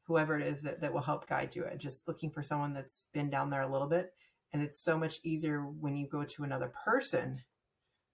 Whoever 0.04 0.39
it 0.39 0.46
is 0.46 0.62
that, 0.63 0.82
that 0.82 0.94
will 0.94 1.01
help 1.01 1.28
guide 1.28 1.56
you. 1.56 1.66
Just 1.78 2.08
looking 2.08 2.30
for 2.30 2.44
someone 2.44 2.74
that's 2.74 3.06
been 3.13 3.30
down 3.30 3.50
there 3.50 3.63
a 3.63 3.72
little 3.72 3.88
bit. 3.88 4.13
And 4.54 4.62
it's 4.62 4.80
so 4.80 4.98
much 4.98 5.20
easier 5.24 5.62
when 5.62 5.96
you 5.96 6.08
go 6.08 6.24
to 6.24 6.44
another 6.44 6.72
person 6.86 7.42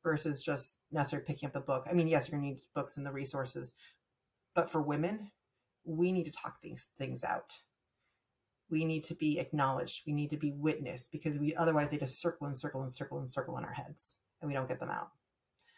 versus 0.04 0.44
just 0.44 0.80
necessarily 0.92 1.25
picking 1.25 1.48
up 1.48 1.54
the 1.54 1.60
book. 1.60 1.86
I 1.90 1.94
mean, 1.94 2.08
yes, 2.08 2.30
you're 2.30 2.40
going 2.40 2.52
to 2.52 2.56
need 2.56 2.66
books 2.75 2.98
and 2.98 3.06
the 3.06 3.12
resources, 3.12 3.74
but 4.54 4.70
for 4.70 4.82
women, 4.82 5.32
we 5.86 6.12
need 6.12 6.25
to 6.25 6.32
talk 6.32 6.62
things 6.62 6.92
things 6.98 7.24
out. 7.24 7.54
We 8.70 8.84
need 8.84 9.04
to 9.06 9.15
be 9.15 9.39
acknowledged. 9.39 10.01
We 10.08 10.13
need 10.13 10.32
to 10.32 10.38
be 10.38 10.51
witnessed 10.51 11.12
because 11.12 11.38
we 11.38 11.56
otherwise 11.56 11.92
they 11.92 11.98
just 11.98 12.20
circle 12.20 12.48
and 12.48 12.58
circle 12.58 12.84
and 12.84 12.94
circle 12.94 13.20
and 13.20 13.32
circle 13.32 13.58
in 13.58 13.63
our 13.63 13.74
heads 13.74 14.18
and 14.42 14.50
we 14.50 14.56
don't 14.56 14.68
get 14.68 14.80
them 14.80 14.89
out. 14.89 15.10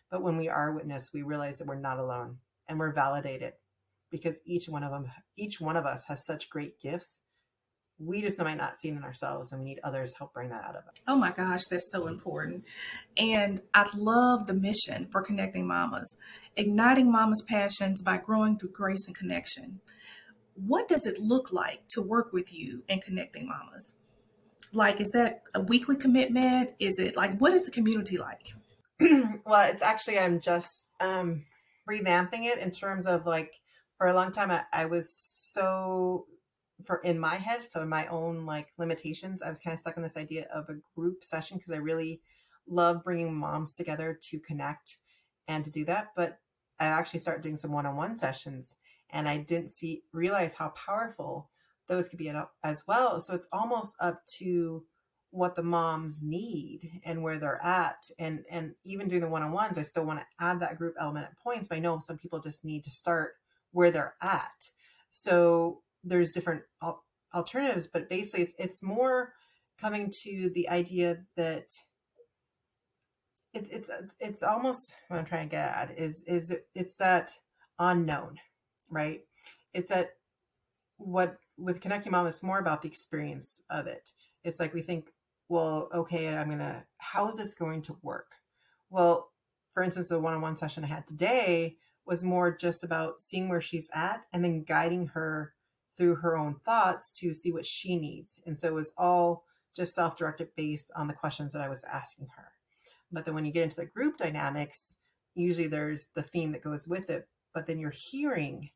But 0.09 0.23
when 0.23 0.37
we 0.37 0.47
are 0.47 0.71
witnessed, 0.71 1.13
we 1.13 1.21
realize 1.21 1.57
that 1.57 1.67
we're 1.67 1.75
not 1.75 1.99
alone 1.99 2.37
and 2.69 2.79
we're 2.79 2.93
validated 2.93 3.53
because 4.09 4.39
each 4.45 4.69
one 4.69 4.83
of 4.83 4.91
them, 4.91 5.11
each 5.35 5.59
one 5.59 5.75
of 5.75 5.85
us 5.85 6.05
has 6.05 6.25
such 6.25 6.49
great 6.49 6.79
gifts 6.79 7.21
we 7.99 8.21
just 8.21 8.37
might 8.37 8.57
not 8.57 8.79
see 8.79 8.89
it 8.89 8.95
in 8.95 9.03
ourselves 9.03 9.51
and 9.51 9.61
we 9.61 9.69
need 9.69 9.79
others 9.83 10.13
help 10.17 10.33
bring 10.33 10.49
that 10.49 10.63
out 10.63 10.75
of 10.75 10.83
us. 10.87 10.95
Oh 11.07 11.15
my 11.15 11.31
gosh, 11.31 11.61
that's 11.69 11.91
so 11.91 12.07
important. 12.07 12.63
And 13.17 13.61
I 13.73 13.87
love 13.95 14.45
the 14.45 14.53
mission 14.53 15.07
for 15.11 15.21
Connecting 15.21 15.67
Mamas, 15.67 16.15
igniting 16.55 17.11
mamas' 17.11 17.43
passions 17.47 18.01
by 18.01 18.17
growing 18.17 18.57
through 18.57 18.71
grace 18.71 19.05
and 19.07 19.15
connection. 19.15 19.81
What 20.53 20.87
does 20.87 21.05
it 21.05 21.19
look 21.19 21.51
like 21.51 21.87
to 21.89 22.01
work 22.01 22.33
with 22.33 22.53
you 22.53 22.83
in 22.87 22.99
Connecting 22.99 23.47
Mamas? 23.47 23.95
Like, 24.73 25.01
is 25.01 25.09
that 25.09 25.41
a 25.55 25.61
weekly 25.61 25.95
commitment? 25.95 26.71
Is 26.79 26.99
it 26.99 27.15
like, 27.15 27.39
what 27.39 27.53
is 27.53 27.63
the 27.63 27.71
community 27.71 28.17
like? 28.17 28.53
well, 28.99 29.69
it's 29.69 29.81
actually, 29.81 30.19
I'm 30.19 30.39
just 30.39 30.89
um, 30.99 31.45
revamping 31.89 32.43
it 32.43 32.59
in 32.59 32.69
terms 32.71 33.07
of 33.07 33.25
like, 33.25 33.53
for 33.97 34.07
a 34.07 34.13
long 34.13 34.31
time, 34.31 34.51
I, 34.51 34.63
I 34.71 34.85
was 34.85 35.11
so 35.53 36.27
for 36.85 36.97
in 36.97 37.19
my 37.19 37.35
head, 37.35 37.67
so 37.69 37.85
my 37.85 38.07
own 38.07 38.45
like 38.45 38.73
limitations, 38.77 39.41
I 39.41 39.49
was 39.49 39.59
kind 39.59 39.73
of 39.73 39.79
stuck 39.79 39.97
in 39.97 40.03
this 40.03 40.17
idea 40.17 40.47
of 40.53 40.69
a 40.69 40.77
group 40.95 41.23
session 41.23 41.57
because 41.57 41.71
I 41.71 41.77
really 41.77 42.21
love 42.67 43.03
bringing 43.03 43.33
moms 43.33 43.75
together 43.75 44.17
to 44.29 44.39
connect 44.39 44.97
and 45.47 45.63
to 45.65 45.71
do 45.71 45.85
that. 45.85 46.09
But 46.15 46.39
I 46.79 46.85
actually 46.85 47.19
started 47.21 47.41
doing 47.41 47.57
some 47.57 47.71
one-on-one 47.71 48.17
sessions, 48.17 48.77
and 49.09 49.27
I 49.27 49.37
didn't 49.37 49.71
see 49.71 50.03
realize 50.13 50.53
how 50.53 50.69
powerful 50.69 51.49
those 51.87 52.09
could 52.09 52.19
be 52.19 52.31
as 52.63 52.85
well. 52.87 53.19
So 53.19 53.33
it's 53.33 53.47
almost 53.51 53.95
up 53.99 54.25
to 54.37 54.83
what 55.31 55.55
the 55.55 55.63
moms 55.63 56.21
need 56.23 57.01
and 57.03 57.21
where 57.21 57.37
they're 57.37 57.63
at 57.63 58.09
and 58.17 58.45
and 58.49 58.73
even 58.85 59.07
doing 59.07 59.21
the 59.21 59.27
one-on-ones 59.27 59.77
i 59.77 59.81
still 59.81 60.05
want 60.05 60.19
to 60.19 60.25
add 60.39 60.59
that 60.59 60.77
group 60.77 60.95
element 60.99 61.25
at 61.25 61.37
points 61.37 61.67
but 61.67 61.75
i 61.75 61.79
know 61.79 61.99
some 61.99 62.17
people 62.17 62.39
just 62.39 62.63
need 62.63 62.83
to 62.83 62.89
start 62.89 63.33
where 63.71 63.91
they're 63.91 64.15
at 64.21 64.69
so 65.09 65.81
there's 66.03 66.31
different 66.31 66.63
al- 66.81 67.03
alternatives, 67.33 67.87
but 67.87 68.09
basically 68.09 68.41
it's, 68.43 68.53
it's 68.57 68.83
more 68.83 69.33
coming 69.79 70.11
to 70.23 70.49
the 70.53 70.69
idea 70.69 71.19
that 71.35 71.73
it's, 73.53 73.69
it's, 73.69 73.89
it's, 73.89 74.15
it's 74.19 74.43
almost 74.43 74.95
what 75.07 75.17
I'm 75.17 75.25
trying 75.25 75.49
to 75.49 75.55
get 75.55 75.69
at 75.69 75.97
is, 75.97 76.21
is 76.27 76.51
it, 76.51 76.67
it's 76.75 76.97
that 76.97 77.31
unknown, 77.79 78.39
right? 78.89 79.21
It's 79.73 79.89
that 79.89 80.11
what 80.97 81.37
with 81.57 81.81
connecting 81.81 82.11
mom 82.11 82.27
is 82.27 82.43
more 82.43 82.59
about 82.59 82.81
the 82.81 82.87
experience 82.87 83.61
of 83.69 83.87
it. 83.87 84.11
It's 84.43 84.59
like 84.59 84.73
we 84.73 84.81
think, 84.81 85.11
well, 85.49 85.89
okay, 85.93 86.35
I'm 86.35 86.49
gonna. 86.49 86.83
How 86.97 87.27
is 87.29 87.37
this 87.37 87.53
going 87.53 87.81
to 87.83 87.97
work? 88.01 88.33
Well, 88.89 89.31
for 89.73 89.83
instance, 89.83 90.09
the 90.09 90.19
one-on-one 90.19 90.57
session 90.57 90.83
I 90.83 90.87
had 90.87 91.07
today 91.07 91.77
was 92.05 92.23
more 92.23 92.55
just 92.55 92.83
about 92.83 93.21
seeing 93.21 93.49
where 93.49 93.61
she's 93.61 93.89
at 93.93 94.23
and 94.33 94.43
then 94.43 94.63
guiding 94.63 95.07
her 95.07 95.53
through 95.97 96.15
her 96.17 96.37
own 96.37 96.55
thoughts 96.55 97.13
to 97.19 97.33
see 97.33 97.51
what 97.51 97.65
she 97.65 97.97
needs. 97.97 98.39
And 98.45 98.57
so 98.57 98.67
it 98.67 98.73
was 98.73 98.93
all 98.97 99.43
just 99.75 99.95
self 99.95 100.17
directed 100.17 100.49
based 100.55 100.91
on 100.95 101.07
the 101.07 101.13
questions 101.13 101.53
that 101.53 101.61
I 101.61 101.69
was 101.69 101.83
asking 101.83 102.27
her. 102.35 102.51
But 103.11 103.25
then 103.25 103.35
when 103.35 103.45
you 103.45 103.51
get 103.51 103.63
into 103.63 103.81
the 103.81 103.85
group 103.85 104.17
dynamics, 104.17 104.97
usually 105.33 105.67
there's 105.67 106.09
the 106.13 106.23
theme 106.23 106.51
that 106.51 106.63
goes 106.63 106.87
with 106.87 107.09
it, 107.09 107.27
but 107.53 107.67
then 107.67 107.79
you're 107.79 107.91
hearing 107.91 108.71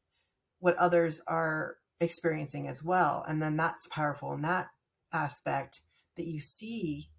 what 0.59 0.77
others 0.77 1.21
are 1.27 1.77
experiencing 1.99 2.67
as 2.67 2.83
well. 2.83 3.25
And 3.27 3.41
then 3.41 3.57
that's 3.57 3.87
powerful 3.87 4.33
in 4.33 4.41
that 4.43 4.67
aspect 5.11 5.81
that 6.15 6.27
you 6.27 6.39
see. 6.39 7.09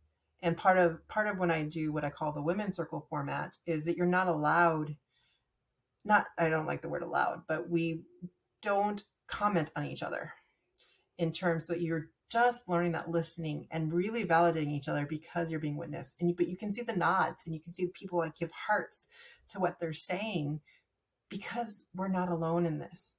And 0.40 0.56
part 0.56 0.78
of 0.78 1.06
part 1.08 1.28
of 1.28 1.38
when 1.38 1.50
I 1.50 1.62
do 1.62 1.92
what 1.92 2.04
I 2.04 2.10
call 2.10 2.32
the 2.32 2.42
women's 2.42 2.76
circle 2.76 3.06
format 3.08 3.58
is 3.66 3.84
that 3.84 3.96
you're 3.96 4.06
not 4.06 4.28
allowed 4.28 4.96
not 6.04 6.26
I 6.38 6.48
don't 6.48 6.66
like 6.66 6.82
the 6.82 6.88
word 6.88 7.02
allowed, 7.02 7.42
but 7.46 7.68
we 7.68 8.02
don't 8.60 9.02
comment 9.26 9.70
on 9.76 9.86
each 9.86 10.02
other 10.02 10.32
in 11.18 11.32
terms 11.32 11.66
that 11.66 11.80
you're 11.80 12.08
just 12.32 12.66
learning 12.66 12.92
that 12.92 13.10
listening 13.10 13.66
and 13.70 13.92
really 13.92 14.24
validating 14.24 14.72
each 14.72 14.88
other 14.88 15.04
because 15.04 15.50
you're 15.50 15.60
being 15.60 15.76
witnessed. 15.76 16.16
And 16.18 16.30
you, 16.30 16.34
but 16.34 16.48
you 16.48 16.56
can 16.56 16.72
see 16.72 16.82
the 16.82 16.96
nods 16.96 17.44
and 17.44 17.54
you 17.54 17.60
can 17.60 17.74
see 17.74 17.86
people 17.88 18.18
like 18.18 18.36
give 18.36 18.50
hearts 18.50 19.08
to 19.50 19.60
what 19.60 19.78
they're 19.78 19.92
saying 19.92 20.60
because 21.28 21.84
we're 21.94 22.08
not 22.08 22.30
alone 22.30 22.64
in 22.64 22.78
this. 22.78 23.12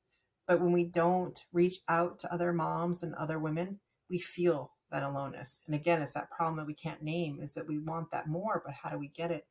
But 0.48 0.60
when 0.60 0.72
we 0.72 0.86
don't 0.86 1.46
reach 1.54 1.80
out 1.88 2.18
to 2.20 2.34
other 2.34 2.52
moms 2.52 3.04
and 3.04 3.14
other 3.16 3.38
women 3.38 3.80
we 4.10 4.18
feel 4.18 4.72
that 4.92 5.04
aloneness. 5.04 5.60
And 5.68 5.76
again 5.76 6.02
it's 6.02 6.14
that 6.14 6.32
problem 6.32 6.58
that 6.58 6.68
we 6.68 6.74
can't 6.74 7.04
name 7.04 7.40
is 7.40 7.54
that 7.54 7.68
we 7.68 7.78
want 7.78 8.10
that 8.12 8.28
more 8.28 8.64
but 8.66 8.74
how 8.74 8.90
do 8.90 8.98
we 8.98 9.10
get 9.10 9.32
it? 9.32 9.46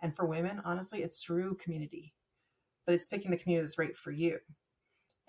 And 0.00 0.14
for 0.14 0.26
women 0.26 0.62
honestly 0.64 1.02
it's 1.02 1.22
through 1.22 1.56
community. 1.56 2.14
But 2.86 2.94
it's 2.94 3.08
picking 3.08 3.32
the 3.32 3.36
community 3.36 3.66
that's 3.66 3.78
right 3.78 3.96
for 3.96 4.12
you 4.12 4.38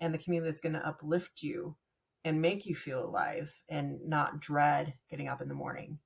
and 0.00 0.14
the 0.14 0.18
community 0.18 0.50
that's 0.50 0.60
going 0.60 0.72
to 0.72 0.86
uplift 0.86 1.42
you 1.42 1.76
and 2.24 2.42
make 2.42 2.66
you 2.66 2.74
feel 2.74 3.04
alive 3.04 3.54
and 3.68 4.00
not 4.06 4.40
dread 4.40 4.94
getting 5.10 5.28
up 5.28 5.40
in 5.40 5.48
the 5.48 5.54
morning, 5.54 5.98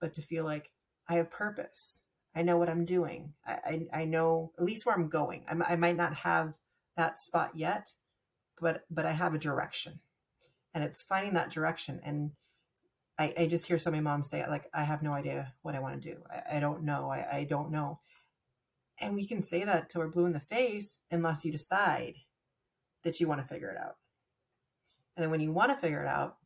but 0.00 0.12
to 0.14 0.22
feel 0.22 0.44
like 0.44 0.70
I 1.08 1.14
have 1.14 1.30
purpose. 1.30 2.02
I 2.34 2.42
know 2.42 2.56
what 2.56 2.68
I'm 2.68 2.84
doing. 2.84 3.34
I, 3.46 3.52
I, 3.92 4.00
I 4.00 4.04
know 4.04 4.52
at 4.58 4.64
least 4.64 4.86
where 4.86 4.94
I'm 4.94 5.08
going. 5.08 5.44
I, 5.48 5.72
I 5.72 5.76
might 5.76 5.96
not 5.96 6.14
have 6.16 6.54
that 6.96 7.18
spot 7.18 7.52
yet, 7.54 7.94
but 8.60 8.84
but 8.90 9.06
I 9.06 9.12
have 9.12 9.34
a 9.34 9.38
direction, 9.38 10.00
and 10.74 10.84
it's 10.84 11.02
finding 11.02 11.34
that 11.34 11.50
direction. 11.50 12.00
And 12.04 12.32
I, 13.18 13.34
I 13.36 13.46
just 13.46 13.66
hear 13.66 13.78
so 13.78 13.90
many 13.90 14.02
moms 14.02 14.30
say 14.30 14.46
like 14.48 14.70
I 14.72 14.84
have 14.84 15.02
no 15.02 15.12
idea 15.12 15.54
what 15.62 15.74
I 15.74 15.80
want 15.80 16.00
to 16.00 16.08
do. 16.10 16.18
I, 16.30 16.56
I 16.56 16.60
don't 16.60 16.84
know. 16.84 17.10
I, 17.10 17.36
I 17.38 17.44
don't 17.44 17.70
know. 17.70 18.00
And 18.98 19.14
we 19.14 19.26
can 19.26 19.42
say 19.42 19.64
that 19.64 19.88
till 19.88 20.00
we're 20.00 20.08
blue 20.08 20.26
in 20.26 20.32
the 20.32 20.40
face 20.40 21.02
unless 21.10 21.44
you 21.44 21.52
decide 21.52 22.14
that 23.04 23.20
you 23.20 23.28
want 23.28 23.40
to 23.40 23.46
figure 23.46 23.70
it 23.70 23.78
out. 23.78 23.96
And 25.16 25.22
then 25.22 25.30
when 25.30 25.40
you 25.40 25.52
want 25.52 25.70
to 25.70 25.76
figure 25.76 26.02
it 26.02 26.08
out, 26.08 26.36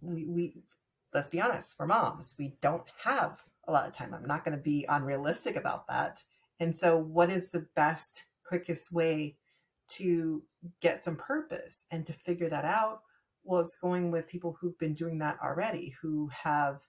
we, 0.00 0.26
we 0.26 0.62
let's 1.14 1.30
be 1.30 1.40
honest, 1.40 1.76
we're 1.78 1.86
moms, 1.86 2.34
we 2.38 2.56
don't 2.60 2.90
have 3.04 3.40
a 3.66 3.72
lot 3.72 3.86
of 3.86 3.92
time. 3.92 4.12
I'm 4.12 4.26
not 4.26 4.44
going 4.44 4.56
to 4.56 4.62
be 4.62 4.84
unrealistic 4.88 5.56
about 5.56 5.86
that. 5.86 6.22
And 6.60 6.76
so, 6.76 6.98
what 6.98 7.30
is 7.30 7.50
the 7.50 7.66
best, 7.74 8.24
quickest 8.46 8.92
way 8.92 9.36
to 9.86 10.42
get 10.80 11.04
some 11.04 11.16
purpose 11.16 11.86
and 11.90 12.04
to 12.06 12.12
figure 12.12 12.50
that 12.50 12.64
out? 12.64 13.00
Well, 13.44 13.60
it's 13.60 13.76
going 13.76 14.10
with 14.10 14.28
people 14.28 14.56
who've 14.60 14.78
been 14.78 14.94
doing 14.94 15.18
that 15.18 15.38
already, 15.42 15.94
who 16.00 16.28
have 16.28 16.82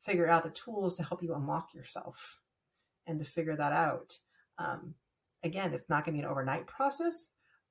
figured 0.00 0.30
out 0.30 0.44
the 0.44 0.50
tools 0.50 0.96
to 0.96 1.02
help 1.02 1.22
you 1.22 1.34
unlock 1.34 1.74
yourself 1.74 2.40
and 3.06 3.18
to 3.18 3.24
figure 3.24 3.56
that 3.56 3.72
out. 3.72 4.18
Um, 4.58 4.94
again, 5.42 5.72
it's 5.72 5.88
not 5.88 6.04
going 6.04 6.16
to 6.16 6.20
be 6.20 6.24
an 6.24 6.30
overnight 6.30 6.66
process, 6.66 7.28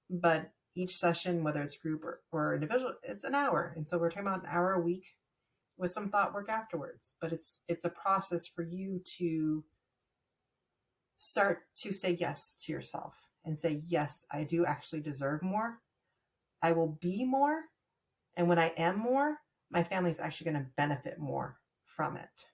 but 0.09 0.51
each 0.75 0.97
session, 0.97 1.43
whether 1.43 1.61
it's 1.61 1.77
group 1.77 2.03
or, 2.03 2.21
or 2.31 2.55
individual, 2.55 2.93
it's 3.03 3.23
an 3.23 3.35
hour. 3.35 3.73
And 3.75 3.87
so 3.87 3.97
we're 3.97 4.09
talking 4.09 4.27
about 4.27 4.43
an 4.43 4.49
hour 4.51 4.73
a 4.73 4.81
week 4.81 5.15
with 5.77 5.91
some 5.91 6.09
thought 6.09 6.33
work 6.33 6.49
afterwards. 6.49 7.13
But 7.19 7.33
it's 7.33 7.61
it's 7.67 7.85
a 7.85 7.89
process 7.89 8.47
for 8.47 8.63
you 8.63 9.01
to 9.17 9.63
start 11.17 11.59
to 11.75 11.91
say 11.91 12.11
yes 12.11 12.55
to 12.65 12.71
yourself 12.71 13.29
and 13.45 13.59
say, 13.59 13.81
yes, 13.85 14.25
I 14.31 14.43
do 14.43 14.65
actually 14.65 15.01
deserve 15.01 15.41
more. 15.43 15.79
I 16.61 16.71
will 16.71 16.97
be 17.01 17.25
more. 17.25 17.63
And 18.37 18.47
when 18.47 18.59
I 18.59 18.73
am 18.77 18.97
more, 18.97 19.37
my 19.71 19.83
family 19.83 20.11
is 20.11 20.19
actually 20.19 20.51
going 20.51 20.63
to 20.63 20.69
benefit 20.77 21.19
more 21.19 21.57
from 21.85 22.15
it. 22.15 22.47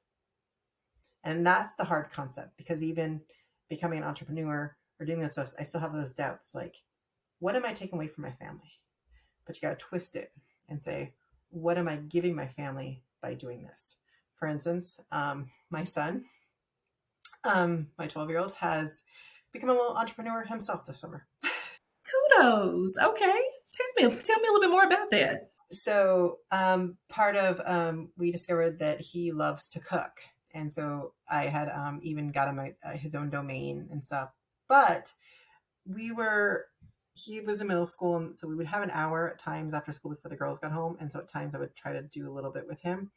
And 1.23 1.45
that's 1.45 1.75
the 1.75 1.84
hard 1.84 2.12
concept 2.12 2.58
because 2.58 2.84
even 2.84 3.21
becoming 3.69 3.99
an 3.99 4.06
entrepreneur 4.06 4.75
or 4.99 5.05
doing 5.05 5.19
this, 5.19 5.38
I 5.38 5.63
still 5.63 5.81
have 5.81 5.93
those 5.93 6.13
doubts 6.13 6.55
like, 6.55 6.77
what 7.39 7.55
am 7.55 7.65
I 7.65 7.73
taking 7.73 7.97
away 7.97 8.08
from 8.08 8.23
my 8.23 8.31
family? 8.31 8.79
But 9.45 9.55
you 9.55 9.62
got 9.62 9.77
to 9.77 9.86
twist 9.86 10.15
it 10.15 10.31
and 10.69 10.81
say, 10.81 11.13
what 11.49 11.77
am 11.77 11.88
I 11.88 11.97
giving 11.97 12.36
my 12.36 12.47
family 12.47 13.03
by 13.21 13.34
doing 13.34 13.63
this? 13.63 13.97
For 14.34 14.47
instance, 14.47 14.99
um, 15.12 15.49
my 15.69 15.84
son, 15.84 16.25
um, 17.43 17.88
my 17.97 18.08
12 18.08 18.29
year 18.29 18.39
old, 18.39 18.53
has 18.53 19.03
become 19.53 19.69
a 19.69 19.73
little 19.73 19.95
entrepreneur 19.95 20.43
himself 20.43 20.86
this 20.86 20.99
summer. 20.99 21.27
Kudos. 22.39 22.97
Okay. 22.97 23.41
Tell 23.73 24.10
me, 24.10 24.15
tell 24.21 24.39
me 24.39 24.47
a 24.47 24.51
little 24.51 24.62
bit 24.62 24.71
more 24.71 24.84
about 24.86 25.10
that. 25.12 25.49
So, 25.71 26.39
um, 26.51 26.97
part 27.10 27.36
of 27.36 27.62
um, 27.65 28.10
we 28.17 28.31
discovered 28.31 28.79
that 28.79 29.01
he 29.01 29.31
loves 29.31 29.67
to 29.69 29.79
cook, 29.79 30.12
and 30.53 30.71
so 30.71 31.13
I 31.29 31.47
had 31.47 31.69
um, 31.69 31.99
even 32.03 32.29
got 32.29 32.47
him 32.47 32.60
a, 32.60 32.71
a, 32.84 32.95
his 32.95 33.15
own 33.15 33.29
domain 33.29 33.88
and 33.91 34.03
stuff. 34.03 34.29
But 34.67 35.13
we 35.86 36.12
were 36.12 36.65
he 37.13 37.39
was 37.39 37.62
in 37.62 37.67
middle 37.67 37.88
school 37.88 38.17
and 38.17 38.38
so 38.38 38.47
we 38.47 38.56
would 38.56 38.67
have 38.67 38.84
an 38.84 38.91
hour 38.91 39.30
at 39.30 39.39
times 39.39 39.73
after 39.73 39.93
school 39.93 40.12
before 40.12 40.30
the 40.30 40.36
girls 40.36 40.60
got 40.60 40.71
home 40.71 40.97
and 40.99 41.10
so 41.10 41.19
at 41.19 41.30
times 41.30 41.56
i 41.56 41.58
would 41.58 41.73
try 41.75 41.93
to 41.93 42.01
do 42.01 42.30
a 42.30 42.34
little 42.34 42.51
bit 42.51 42.67
with 42.67 42.80
him. 42.82 43.12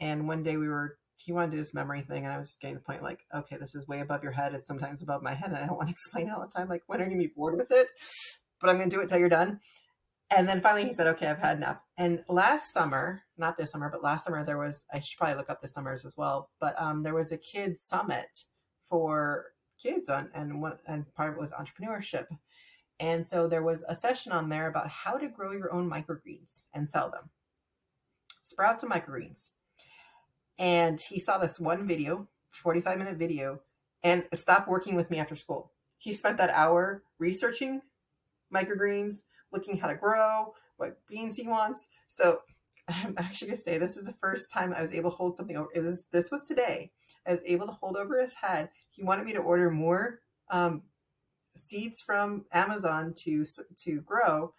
And 0.00 0.26
one 0.26 0.42
day 0.42 0.56
we 0.56 0.68
were 0.68 0.98
he 1.16 1.32
wanted 1.32 1.50
to 1.50 1.56
do 1.56 1.62
this 1.62 1.74
memory 1.74 2.02
thing 2.02 2.24
and 2.24 2.32
i 2.32 2.38
was 2.38 2.56
getting 2.60 2.74
the 2.74 2.80
point 2.80 3.02
like 3.02 3.24
okay 3.34 3.56
this 3.56 3.74
is 3.74 3.86
way 3.86 4.00
above 4.00 4.22
your 4.22 4.32
head 4.32 4.54
it's 4.54 4.66
sometimes 4.66 5.02
above 5.02 5.22
my 5.22 5.34
head 5.34 5.50
and 5.50 5.58
i 5.58 5.66
don't 5.66 5.76
want 5.76 5.88
to 5.88 5.92
explain 5.98 6.28
it 6.28 6.32
all 6.32 6.40
the 6.40 6.52
time 6.52 6.68
like 6.68 6.82
when 6.86 7.00
are 7.00 7.04
you 7.04 7.10
gonna 7.10 7.22
be 7.22 7.32
bored 7.36 7.56
with 7.56 7.70
it? 7.70 7.88
But 8.60 8.70
i'm 8.70 8.78
gonna 8.78 8.90
do 8.90 9.00
it 9.00 9.08
till 9.08 9.18
you're 9.18 9.28
done. 9.28 9.60
And 10.34 10.48
then 10.48 10.62
finally 10.62 10.86
he 10.86 10.94
said 10.94 11.06
okay 11.08 11.26
i've 11.26 11.38
had 11.38 11.58
enough. 11.58 11.82
And 11.98 12.24
last 12.28 12.72
summer 12.72 13.22
not 13.36 13.56
this 13.56 13.70
summer 13.70 13.90
but 13.90 14.02
last 14.02 14.24
summer 14.24 14.44
there 14.44 14.58
was 14.58 14.86
i 14.92 15.00
should 15.00 15.18
probably 15.18 15.36
look 15.36 15.50
up 15.50 15.60
the 15.60 15.68
summers 15.68 16.04
as 16.04 16.16
well 16.16 16.48
but 16.58 16.80
um, 16.80 17.02
there 17.02 17.14
was 17.14 17.32
a 17.32 17.38
kids 17.38 17.82
summit 17.82 18.46
for 18.88 19.46
kids 19.82 20.08
on 20.08 20.30
and 20.34 20.62
one 20.62 20.78
and 20.86 21.12
part 21.14 21.30
of 21.30 21.36
it 21.36 21.40
was 21.40 21.52
entrepreneurship 21.52 22.26
and 23.02 23.26
so 23.26 23.48
there 23.48 23.64
was 23.64 23.84
a 23.88 23.96
session 23.96 24.30
on 24.30 24.48
there 24.48 24.68
about 24.68 24.88
how 24.88 25.16
to 25.18 25.28
grow 25.28 25.50
your 25.50 25.72
own 25.72 25.90
microgreens 25.90 26.66
and 26.72 26.88
sell 26.88 27.10
them. 27.10 27.30
sprouts 28.44 28.84
and 28.84 28.92
microgreens. 28.92 29.50
And 30.56 31.00
he 31.00 31.18
saw 31.18 31.38
this 31.38 31.58
one 31.58 31.88
video, 31.88 32.28
45 32.50 32.98
minute 32.98 33.16
video, 33.16 33.60
and 34.04 34.24
stopped 34.34 34.68
working 34.68 34.94
with 34.94 35.10
me 35.10 35.18
after 35.18 35.34
school. 35.34 35.72
He 35.98 36.12
spent 36.12 36.38
that 36.38 36.50
hour 36.50 37.02
researching 37.18 37.82
microgreens, 38.54 39.22
looking 39.52 39.78
how 39.78 39.88
to 39.88 39.96
grow, 39.96 40.54
what 40.76 40.98
beans 41.08 41.36
he 41.36 41.48
wants. 41.48 41.88
So 42.08 42.42
I'm 43.04 43.14
actually 43.18 43.48
gonna 43.48 43.58
say 43.58 43.78
this 43.78 43.96
is 43.96 44.06
the 44.06 44.12
first 44.12 44.50
time 44.50 44.72
I 44.72 44.82
was 44.82 44.92
able 44.92 45.10
to 45.10 45.16
hold 45.16 45.34
something 45.34 45.56
over. 45.56 45.68
It 45.74 45.80
was 45.80 46.06
this 46.12 46.30
was 46.30 46.42
today. 46.42 46.90
I 47.26 47.32
was 47.32 47.42
able 47.46 47.66
to 47.66 47.72
hold 47.72 47.96
over 47.96 48.20
his 48.20 48.34
head. 48.34 48.70
He 48.90 49.02
wanted 49.02 49.24
me 49.24 49.32
to 49.32 49.40
order 49.40 49.70
more 49.70 50.20
um, 50.50 50.82
seeds 51.56 52.00
from 52.02 52.44
Amazon 52.52 53.14
to 53.24 53.44
to 53.84 54.00
grow. 54.00 54.54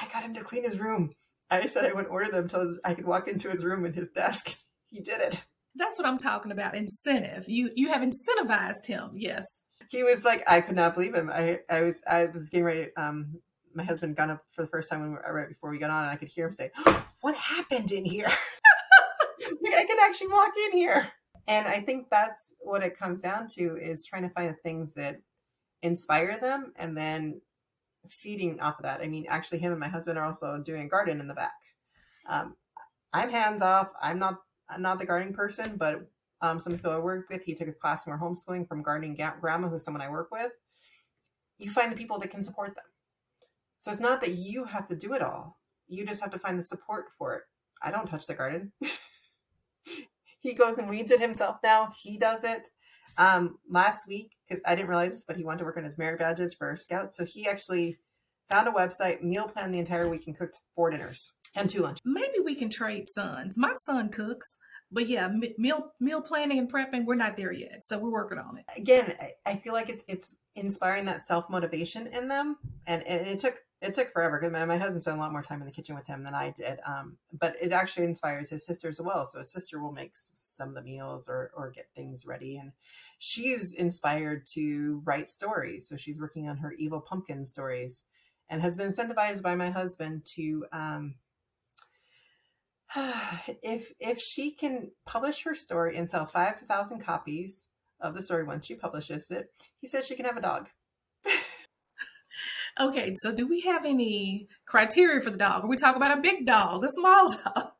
I 0.00 0.06
got 0.12 0.22
him 0.22 0.34
to 0.34 0.44
clean 0.44 0.64
his 0.64 0.78
room. 0.78 1.14
I 1.50 1.66
said 1.66 1.84
I 1.84 1.92
wouldn't 1.92 2.12
order 2.12 2.30
them 2.30 2.44
until 2.44 2.78
I 2.84 2.94
could 2.94 3.06
walk 3.06 3.26
into 3.26 3.50
his 3.50 3.64
room 3.64 3.84
and 3.84 3.94
his 3.94 4.08
desk. 4.08 4.58
He 4.90 5.00
did 5.00 5.20
it. 5.20 5.44
That's 5.74 5.98
what 5.98 6.08
I'm 6.08 6.16
talking 6.16 6.50
about. 6.50 6.74
Incentive. 6.74 7.46
You 7.46 7.70
you 7.76 7.88
have 7.88 8.00
incentivized 8.00 8.86
him. 8.86 9.10
Yes. 9.14 9.44
He 9.90 10.02
was 10.02 10.24
like, 10.24 10.42
I 10.48 10.62
could 10.62 10.76
not 10.76 10.94
believe 10.94 11.14
him. 11.14 11.30
I 11.30 11.60
I 11.68 11.82
was 11.82 12.00
I 12.06 12.24
was 12.24 12.48
getting 12.48 12.64
ready. 12.64 12.88
Um, 12.96 13.42
my 13.74 13.84
husband 13.84 14.16
got 14.16 14.30
up 14.30 14.42
for 14.52 14.62
the 14.62 14.68
first 14.68 14.88
time 14.88 15.00
when 15.00 15.10
we 15.10 15.16
were, 15.16 15.32
right 15.32 15.48
before 15.48 15.70
we 15.70 15.78
got 15.78 15.90
on, 15.90 16.04
and 16.04 16.12
I 16.12 16.16
could 16.16 16.28
hear 16.28 16.46
him 16.46 16.54
say, 16.54 16.70
"What 17.20 17.34
happened 17.34 17.92
in 17.92 18.04
here?" 18.04 18.26
like 19.62 19.74
I 19.74 19.86
could 19.86 20.00
actually 20.00 20.28
walk 20.28 20.52
in 20.66 20.78
here, 20.78 21.08
and 21.46 21.66
I 21.66 21.80
think 21.80 22.08
that's 22.10 22.54
what 22.60 22.82
it 22.82 22.98
comes 22.98 23.22
down 23.22 23.48
to 23.48 23.76
is 23.76 24.04
trying 24.04 24.22
to 24.22 24.30
find 24.30 24.50
the 24.50 24.54
things 24.54 24.94
that 24.94 25.20
inspire 25.82 26.38
them, 26.38 26.72
and 26.76 26.96
then 26.96 27.40
feeding 28.08 28.60
off 28.60 28.78
of 28.78 28.84
that. 28.84 29.00
I 29.00 29.08
mean, 29.08 29.26
actually, 29.28 29.58
him 29.58 29.72
and 29.72 29.80
my 29.80 29.88
husband 29.88 30.18
are 30.18 30.24
also 30.24 30.58
doing 30.58 30.82
a 30.82 30.88
garden 30.88 31.20
in 31.20 31.28
the 31.28 31.34
back. 31.34 31.54
Um, 32.28 32.56
I'm 33.12 33.30
hands 33.30 33.62
off. 33.62 33.90
I'm 34.00 34.18
not 34.18 34.38
I'm 34.68 34.82
not 34.82 34.98
the 34.98 35.06
gardening 35.06 35.34
person, 35.34 35.76
but 35.76 36.08
um, 36.40 36.60
some 36.60 36.72
people 36.72 36.92
I 36.92 36.98
work 36.98 37.28
with, 37.30 37.42
he 37.42 37.54
took 37.54 37.68
a 37.68 37.72
class 37.72 38.06
when 38.06 38.18
we're 38.18 38.24
homeschooling 38.24 38.68
from 38.68 38.82
gardening 38.82 39.18
grandma, 39.40 39.68
who's 39.68 39.84
someone 39.84 40.02
I 40.02 40.10
work 40.10 40.30
with. 40.30 40.52
You 41.58 41.70
find 41.70 41.90
the 41.90 41.96
people 41.96 42.18
that 42.20 42.30
can 42.30 42.44
support 42.44 42.76
them. 42.76 42.84
So 43.88 43.92
it's 43.92 44.02
not 44.02 44.20
that 44.20 44.34
you 44.34 44.64
have 44.64 44.86
to 44.88 44.94
do 44.94 45.14
it 45.14 45.22
all. 45.22 45.58
You 45.88 46.04
just 46.04 46.20
have 46.20 46.32
to 46.32 46.38
find 46.38 46.58
the 46.58 46.62
support 46.62 47.06
for 47.16 47.36
it. 47.36 47.44
I 47.80 47.90
don't 47.90 48.06
touch 48.06 48.26
the 48.26 48.34
garden. 48.34 48.70
he 50.40 50.52
goes 50.52 50.76
and 50.76 50.90
weeds 50.90 51.10
it 51.10 51.22
himself 51.22 51.56
now. 51.64 51.94
He 51.96 52.18
does 52.18 52.44
it. 52.44 52.68
Um, 53.16 53.56
last 53.66 54.06
week, 54.06 54.32
because 54.46 54.62
I 54.66 54.74
didn't 54.74 54.90
realize 54.90 55.12
this, 55.12 55.24
but 55.26 55.38
he 55.38 55.42
wanted 55.42 55.60
to 55.60 55.64
work 55.64 55.78
on 55.78 55.84
his 55.84 55.96
merit 55.96 56.18
badges 56.18 56.52
for 56.52 56.76
Scout. 56.76 57.14
So 57.14 57.24
he 57.24 57.48
actually 57.48 57.96
found 58.50 58.68
a 58.68 58.72
website, 58.72 59.22
meal 59.22 59.48
planned 59.48 59.72
the 59.72 59.78
entire 59.78 60.06
week, 60.06 60.26
and 60.26 60.36
cooked 60.36 60.60
four 60.74 60.90
dinners 60.90 61.32
and 61.54 61.70
two 61.70 61.80
lunches. 61.80 62.02
Maybe 62.04 62.40
we 62.44 62.56
can 62.56 62.68
trade 62.68 63.08
sons. 63.08 63.56
My 63.56 63.72
son 63.86 64.10
cooks, 64.10 64.58
but 64.92 65.08
yeah, 65.08 65.30
meal 65.56 65.92
meal 65.98 66.20
planning 66.20 66.58
and 66.58 66.70
prepping, 66.70 67.06
we're 67.06 67.14
not 67.14 67.36
there 67.36 67.52
yet. 67.52 67.84
So 67.84 67.98
we're 67.98 68.10
working 68.10 68.38
on 68.38 68.58
it. 68.58 68.64
Again, 68.76 69.14
I 69.46 69.56
feel 69.56 69.72
like 69.72 69.88
it's 69.88 70.04
it's 70.08 70.36
inspiring 70.58 71.04
that 71.06 71.24
self 71.24 71.48
motivation 71.48 72.06
in 72.08 72.28
them, 72.28 72.56
and, 72.86 73.02
and 73.06 73.26
it 73.26 73.38
took 73.38 73.62
it 73.80 73.94
took 73.94 74.12
forever 74.12 74.38
because 74.38 74.52
my, 74.52 74.64
my 74.64 74.76
husband 74.76 75.00
spent 75.00 75.18
a 75.18 75.20
lot 75.20 75.30
more 75.30 75.42
time 75.42 75.60
in 75.60 75.66
the 75.66 75.72
kitchen 75.72 75.94
with 75.94 76.06
him 76.06 76.24
than 76.24 76.34
I 76.34 76.50
did. 76.50 76.80
Um, 76.84 77.16
but 77.38 77.54
it 77.62 77.72
actually 77.72 78.06
inspires 78.06 78.50
his 78.50 78.66
sister 78.66 78.88
as 78.88 79.00
well. 79.00 79.24
So 79.26 79.38
his 79.38 79.52
sister 79.52 79.80
will 79.80 79.92
make 79.92 80.12
some 80.14 80.70
of 80.70 80.74
the 80.74 80.82
meals 80.82 81.28
or 81.28 81.52
or 81.56 81.70
get 81.70 81.88
things 81.94 82.26
ready, 82.26 82.56
and 82.56 82.72
she's 83.18 83.74
inspired 83.74 84.46
to 84.48 85.00
write 85.04 85.30
stories. 85.30 85.88
So 85.88 85.96
she's 85.96 86.20
working 86.20 86.48
on 86.48 86.56
her 86.58 86.72
evil 86.72 87.00
pumpkin 87.00 87.44
stories, 87.44 88.04
and 88.48 88.60
has 88.60 88.76
been 88.76 88.90
incentivized 88.90 89.42
by 89.42 89.54
my 89.54 89.70
husband 89.70 90.24
to. 90.36 90.66
Um, 90.72 91.14
if 93.62 93.92
if 94.00 94.18
she 94.18 94.50
can 94.50 94.90
publish 95.06 95.44
her 95.44 95.54
story 95.54 95.96
and 95.96 96.08
sell 96.08 96.26
five 96.26 96.56
thousand 96.56 97.00
copies 97.00 97.67
of 98.00 98.14
the 98.14 98.22
story 98.22 98.44
once 98.44 98.66
she 98.66 98.74
publishes 98.74 99.30
it, 99.30 99.50
he 99.80 99.86
says 99.86 100.06
she 100.06 100.16
can 100.16 100.26
have 100.26 100.36
a 100.36 100.42
dog. 100.42 100.68
Okay, 102.80 103.12
so 103.16 103.32
do 103.32 103.48
we 103.48 103.62
have 103.62 103.84
any 103.84 104.46
criteria 104.64 105.20
for 105.20 105.30
the 105.30 105.38
dog? 105.38 105.64
Are 105.64 105.68
we 105.68 105.76
talking 105.76 106.00
about 106.00 106.16
a 106.16 106.20
big 106.20 106.46
dog, 106.46 106.84
a 106.84 106.88
small 106.88 107.30
dog? 107.44 107.72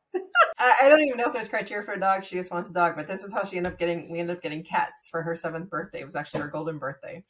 I, 0.57 0.73
I, 0.83 0.89
don't 0.89 1.03
even 1.03 1.17
know 1.17 1.27
if 1.27 1.33
there's 1.33 1.47
criteria 1.47 1.85
for 1.85 1.93
a 1.93 1.99
dog. 1.99 2.25
She 2.25 2.35
just 2.35 2.51
wants 2.51 2.69
a 2.69 2.73
dog, 2.73 2.95
but 2.97 3.07
this 3.07 3.23
is 3.23 3.31
how 3.31 3.45
she 3.45 3.55
ended 3.55 3.71
up 3.71 3.79
getting. 3.79 4.11
We 4.11 4.19
ended 4.19 4.35
up 4.35 4.41
getting 4.41 4.63
cats 4.63 5.07
for 5.09 5.21
her 5.21 5.35
seventh 5.35 5.69
birthday. 5.69 6.01
It 6.01 6.05
was 6.05 6.15
actually 6.15 6.41
her 6.41 6.47
golden 6.49 6.79
birthday, 6.79 7.23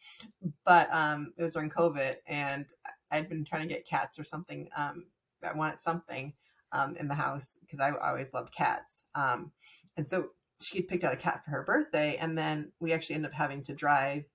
but 0.65 0.91
um, 0.91 1.33
it 1.37 1.43
was 1.43 1.53
during 1.53 1.69
COVID, 1.69 2.15
and 2.25 2.65
I'd 3.11 3.29
been 3.29 3.45
trying 3.45 3.67
to 3.67 3.73
get 3.73 3.85
cats 3.85 4.17
or 4.17 4.23
something. 4.23 4.69
Um, 4.75 5.05
I 5.43 5.55
wanted 5.55 5.79
something 5.79 6.33
um 6.71 6.95
in 6.97 7.07
the 7.07 7.15
house 7.15 7.57
because 7.61 7.79
I, 7.79 7.89
I 7.89 8.09
always 8.09 8.33
loved 8.33 8.53
cats. 8.53 9.03
Um, 9.13 9.51
and 9.95 10.09
so 10.09 10.29
she 10.61 10.81
picked 10.81 11.03
out 11.03 11.13
a 11.13 11.17
cat 11.17 11.43
for 11.43 11.51
her 11.51 11.63
birthday, 11.63 12.17
and 12.17 12.37
then 12.37 12.71
we 12.79 12.93
actually 12.93 13.15
ended 13.15 13.31
up 13.31 13.37
having 13.37 13.63
to 13.63 13.73
drive 13.73 14.25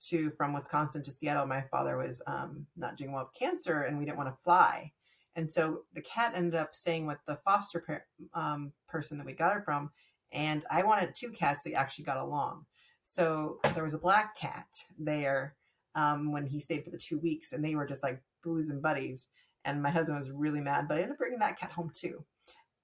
to 0.00 0.30
from 0.30 0.52
Wisconsin 0.52 1.02
to 1.02 1.10
Seattle, 1.10 1.46
my 1.46 1.60
father 1.60 1.96
was 1.96 2.22
um, 2.26 2.66
not 2.76 2.96
doing 2.96 3.12
well 3.12 3.24
with 3.24 3.38
cancer, 3.38 3.82
and 3.82 3.98
we 3.98 4.04
didn't 4.04 4.16
want 4.16 4.34
to 4.34 4.42
fly. 4.42 4.92
And 5.36 5.50
so 5.50 5.82
the 5.94 6.00
cat 6.00 6.32
ended 6.34 6.54
up 6.54 6.74
staying 6.74 7.06
with 7.06 7.18
the 7.26 7.36
foster 7.36 8.04
um, 8.34 8.72
person 8.88 9.16
that 9.18 9.26
we 9.26 9.32
got 9.32 9.54
her 9.54 9.62
from. 9.62 9.90
And 10.32 10.64
I 10.70 10.82
wanted 10.82 11.14
two 11.14 11.30
cats 11.30 11.62
that 11.64 11.74
actually 11.74 12.04
got 12.04 12.16
along. 12.16 12.66
So 13.02 13.58
there 13.74 13.84
was 13.84 13.94
a 13.94 13.98
black 13.98 14.36
cat 14.36 14.66
there 14.98 15.56
um, 15.94 16.32
when 16.32 16.46
he 16.46 16.60
stayed 16.60 16.84
for 16.84 16.90
the 16.90 16.98
two 16.98 17.18
weeks, 17.18 17.52
and 17.52 17.64
they 17.64 17.74
were 17.74 17.86
just 17.86 18.02
like 18.02 18.22
booze 18.42 18.68
and 18.68 18.82
buddies. 18.82 19.28
And 19.64 19.82
my 19.82 19.90
husband 19.90 20.18
was 20.18 20.30
really 20.30 20.60
mad, 20.60 20.88
but 20.88 20.94
I 20.94 21.02
ended 21.02 21.12
up 21.12 21.18
bringing 21.18 21.38
that 21.40 21.58
cat 21.58 21.72
home 21.72 21.90
too. 21.94 22.24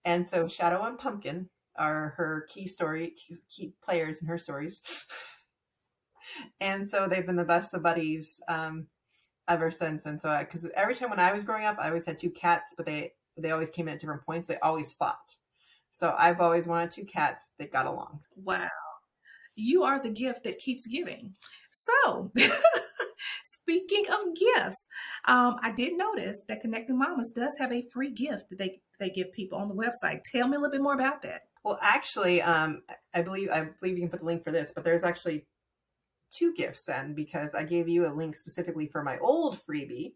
And 0.04 0.26
so 0.26 0.46
Shadow 0.46 0.82
and 0.84 0.98
Pumpkin 0.98 1.48
are 1.78 2.14
her 2.16 2.46
key 2.48 2.66
story, 2.66 3.14
key, 3.48 3.72
players 3.82 4.20
in 4.20 4.26
her 4.26 4.38
stories. 4.38 4.82
and 6.60 6.88
so 6.88 7.06
they've 7.08 7.26
been 7.26 7.36
the 7.36 7.44
best 7.44 7.74
of 7.74 7.82
buddies 7.82 8.40
um, 8.48 8.86
ever 9.48 9.70
since. 9.70 10.06
And 10.06 10.20
so, 10.20 10.36
because 10.38 10.68
every 10.74 10.94
time 10.94 11.10
when 11.10 11.20
I 11.20 11.32
was 11.32 11.44
growing 11.44 11.64
up, 11.64 11.78
I 11.78 11.88
always 11.88 12.06
had 12.06 12.18
two 12.18 12.30
cats, 12.30 12.74
but 12.76 12.86
they 12.86 13.12
they 13.36 13.50
always 13.50 13.70
came 13.70 13.88
in 13.88 13.94
at 13.94 14.00
different 14.00 14.24
points. 14.24 14.48
They 14.48 14.58
always 14.58 14.94
fought. 14.94 15.36
So 15.90 16.14
I've 16.18 16.40
always 16.40 16.66
wanted 16.66 16.90
two 16.90 17.04
cats 17.04 17.52
that 17.58 17.72
got 17.72 17.86
along. 17.86 18.20
Wow. 18.34 18.68
You 19.54 19.84
are 19.84 20.00
the 20.00 20.10
gift 20.10 20.44
that 20.44 20.58
keeps 20.58 20.86
giving. 20.86 21.34
So, 21.70 22.30
speaking 23.44 24.04
of 24.10 24.34
gifts, 24.34 24.88
um, 25.26 25.56
I 25.62 25.72
did 25.74 25.96
notice 25.96 26.44
that 26.48 26.60
Connecting 26.60 26.98
Mamas 26.98 27.32
does 27.32 27.56
have 27.58 27.72
a 27.72 27.88
free 27.92 28.10
gift 28.10 28.50
that 28.50 28.58
they 28.58 28.80
they 28.98 29.10
give 29.10 29.32
people 29.32 29.58
on 29.58 29.68
the 29.68 29.74
website. 29.74 30.20
Tell 30.30 30.48
me 30.48 30.56
a 30.56 30.60
little 30.60 30.72
bit 30.72 30.82
more 30.82 30.94
about 30.94 31.22
that. 31.22 31.42
Well, 31.66 31.80
actually, 31.82 32.40
um, 32.42 32.82
I 33.12 33.22
believe 33.22 33.50
I 33.50 33.62
believe 33.80 33.96
you 33.96 34.02
can 34.02 34.08
put 34.08 34.20
the 34.20 34.26
link 34.26 34.44
for 34.44 34.52
this, 34.52 34.70
but 34.72 34.84
there's 34.84 35.02
actually 35.02 35.48
two 36.30 36.54
gifts 36.54 36.84
then 36.84 37.12
because 37.12 37.56
I 37.56 37.64
gave 37.64 37.88
you 37.88 38.06
a 38.06 38.14
link 38.14 38.36
specifically 38.36 38.86
for 38.86 39.02
my 39.02 39.18
old 39.18 39.58
freebie, 39.66 40.12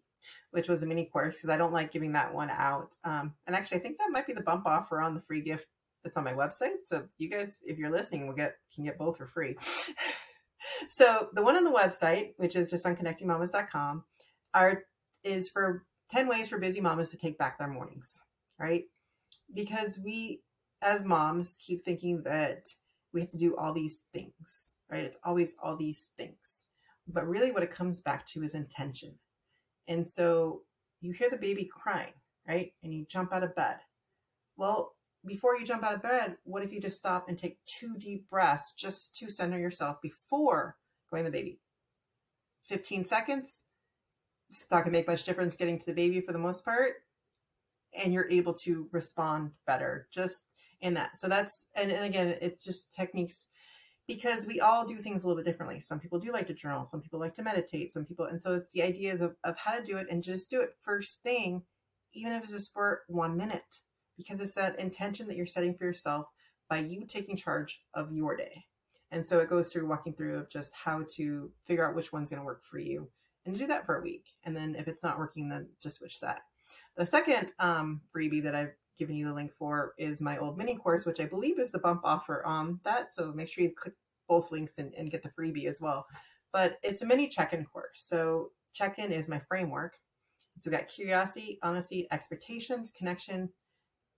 which 0.52 0.68
was 0.68 0.84
a 0.84 0.86
mini 0.86 1.06
course 1.06 1.34
because 1.34 1.50
I 1.50 1.56
don't 1.56 1.72
like 1.72 1.90
giving 1.90 2.12
that 2.12 2.32
one 2.32 2.50
out. 2.50 2.94
Um, 3.02 3.34
and 3.48 3.56
actually, 3.56 3.78
I 3.78 3.80
think 3.80 3.98
that 3.98 4.12
might 4.12 4.28
be 4.28 4.32
the 4.32 4.42
bump 4.42 4.64
offer 4.64 5.00
on 5.00 5.12
the 5.12 5.20
free 5.20 5.40
gift 5.40 5.66
that's 6.04 6.16
on 6.16 6.22
my 6.22 6.34
website. 6.34 6.84
So 6.84 7.08
you 7.18 7.28
guys, 7.28 7.64
if 7.66 7.78
you're 7.78 7.90
listening, 7.90 8.28
will 8.28 8.36
get 8.36 8.54
can 8.72 8.84
get 8.84 8.96
both 8.96 9.16
for 9.18 9.26
free. 9.26 9.56
so 10.88 11.30
the 11.32 11.42
one 11.42 11.56
on 11.56 11.64
the 11.64 11.72
website, 11.72 12.34
which 12.36 12.54
is 12.54 12.70
just 12.70 12.86
on 12.86 12.94
connectingmamas.com, 12.94 14.04
are 14.54 14.84
is 15.24 15.48
for 15.48 15.84
10 16.12 16.28
ways 16.28 16.48
for 16.48 16.58
busy 16.58 16.80
mamas 16.80 17.10
to 17.10 17.16
take 17.16 17.38
back 17.38 17.58
their 17.58 17.66
mornings, 17.66 18.22
right? 18.56 18.84
Because 19.52 19.98
we 19.98 20.44
as 20.82 21.04
moms 21.04 21.58
keep 21.60 21.84
thinking 21.84 22.22
that 22.22 22.68
we 23.12 23.20
have 23.20 23.30
to 23.30 23.38
do 23.38 23.56
all 23.56 23.72
these 23.72 24.06
things 24.12 24.72
right? 24.90 25.04
It's 25.04 25.18
always 25.24 25.54
all 25.62 25.76
these 25.76 26.10
things. 26.18 26.66
But 27.06 27.26
really, 27.26 27.52
what 27.52 27.62
it 27.62 27.70
comes 27.70 28.00
back 28.00 28.26
to 28.26 28.42
is 28.42 28.54
intention. 28.54 29.14
And 29.88 30.06
so 30.06 30.62
you 31.00 31.12
hear 31.12 31.30
the 31.30 31.36
baby 31.36 31.64
crying, 31.64 32.12
right? 32.46 32.72
And 32.82 32.92
you 32.92 33.06
jump 33.08 33.32
out 33.32 33.42
of 33.42 33.54
bed. 33.54 33.76
Well, 34.56 34.94
before 35.26 35.56
you 35.56 35.64
jump 35.64 35.82
out 35.82 35.94
of 35.94 36.02
bed, 36.02 36.36
what 36.44 36.62
if 36.62 36.72
you 36.72 36.80
just 36.80 36.96
stop 36.96 37.28
and 37.28 37.38
take 37.38 37.58
two 37.66 37.96
deep 37.96 38.28
breaths 38.30 38.72
just 38.72 39.14
to 39.16 39.30
center 39.30 39.58
yourself 39.58 40.00
before 40.02 40.76
going 41.10 41.24
to 41.24 41.30
the 41.30 41.36
baby? 41.36 41.60
15 42.64 43.04
seconds. 43.04 43.64
It's 44.50 44.70
not 44.70 44.84
going 44.84 44.92
to 44.92 44.98
make 44.98 45.08
much 45.08 45.24
difference 45.24 45.56
getting 45.56 45.78
to 45.78 45.86
the 45.86 45.92
baby 45.92 46.20
for 46.20 46.32
the 46.32 46.38
most 46.38 46.64
part. 46.64 46.94
And 47.96 48.12
you're 48.12 48.30
able 48.30 48.54
to 48.54 48.88
respond 48.92 49.50
better 49.66 50.08
just 50.12 50.46
in 50.80 50.94
that. 50.94 51.18
So 51.18 51.28
that's, 51.28 51.66
and, 51.74 51.90
and 51.90 52.04
again, 52.04 52.36
it's 52.40 52.64
just 52.64 52.92
techniques 52.94 53.48
because 54.06 54.46
we 54.46 54.60
all 54.60 54.84
do 54.84 54.96
things 54.96 55.22
a 55.22 55.26
little 55.28 55.40
bit 55.40 55.48
differently. 55.48 55.80
Some 55.80 56.00
people 56.00 56.18
do 56.18 56.32
like 56.32 56.46
to 56.48 56.54
journal, 56.54 56.86
some 56.86 57.00
people 57.00 57.20
like 57.20 57.34
to 57.34 57.42
meditate, 57.42 57.92
some 57.92 58.04
people, 58.04 58.26
and 58.26 58.40
so 58.42 58.54
it's 58.54 58.72
the 58.72 58.82
ideas 58.82 59.20
of, 59.20 59.36
of 59.44 59.56
how 59.56 59.76
to 59.76 59.84
do 59.84 59.98
it 59.98 60.08
and 60.10 60.22
just 60.22 60.50
do 60.50 60.60
it 60.60 60.74
first 60.80 61.22
thing, 61.22 61.62
even 62.12 62.32
if 62.32 62.42
it's 62.42 62.52
just 62.52 62.72
for 62.72 63.02
one 63.08 63.36
minute, 63.36 63.80
because 64.16 64.40
it's 64.40 64.54
that 64.54 64.78
intention 64.78 65.28
that 65.28 65.36
you're 65.36 65.46
setting 65.46 65.74
for 65.74 65.84
yourself 65.84 66.26
by 66.68 66.78
you 66.78 67.04
taking 67.06 67.36
charge 67.36 67.82
of 67.94 68.12
your 68.12 68.36
day. 68.36 68.64
And 69.12 69.26
so 69.26 69.40
it 69.40 69.50
goes 69.50 69.72
through 69.72 69.88
walking 69.88 70.12
through 70.12 70.38
of 70.38 70.48
just 70.48 70.72
how 70.72 71.04
to 71.16 71.50
figure 71.66 71.86
out 71.86 71.96
which 71.96 72.12
one's 72.12 72.30
going 72.30 72.40
to 72.40 72.46
work 72.46 72.62
for 72.64 72.78
you 72.78 73.08
and 73.44 73.56
do 73.56 73.66
that 73.66 73.86
for 73.86 73.96
a 73.96 74.02
week. 74.02 74.28
And 74.44 74.56
then 74.56 74.76
if 74.76 74.88
it's 74.88 75.02
not 75.02 75.18
working, 75.18 75.48
then 75.48 75.68
just 75.80 75.96
switch 75.96 76.20
that. 76.20 76.42
The 76.96 77.06
second 77.06 77.52
um, 77.58 78.00
freebie 78.14 78.42
that 78.44 78.54
I've 78.54 78.74
given 79.00 79.16
you 79.16 79.26
the 79.26 79.32
link 79.32 79.52
for 79.52 79.94
is 79.98 80.20
my 80.20 80.36
old 80.36 80.58
mini 80.58 80.76
course, 80.76 81.06
which 81.06 81.20
I 81.20 81.24
believe 81.24 81.58
is 81.58 81.72
the 81.72 81.78
bump 81.78 82.02
offer 82.04 82.44
on 82.44 82.78
that. 82.84 83.12
So 83.12 83.32
make 83.32 83.48
sure 83.48 83.64
you 83.64 83.72
click 83.74 83.94
both 84.28 84.52
links 84.52 84.76
and, 84.76 84.94
and 84.94 85.10
get 85.10 85.22
the 85.22 85.30
freebie 85.30 85.66
as 85.66 85.80
well. 85.80 86.06
But 86.52 86.78
it's 86.82 87.00
a 87.00 87.06
mini 87.06 87.26
check 87.28 87.54
in 87.54 87.64
course. 87.64 88.02
So 88.02 88.50
check 88.74 88.98
in 88.98 89.10
is 89.10 89.26
my 89.26 89.38
framework. 89.38 89.96
So 90.58 90.70
we 90.70 90.76
got 90.76 90.86
curiosity, 90.86 91.58
honesty, 91.62 92.06
expectations, 92.12 92.92
connection, 92.96 93.48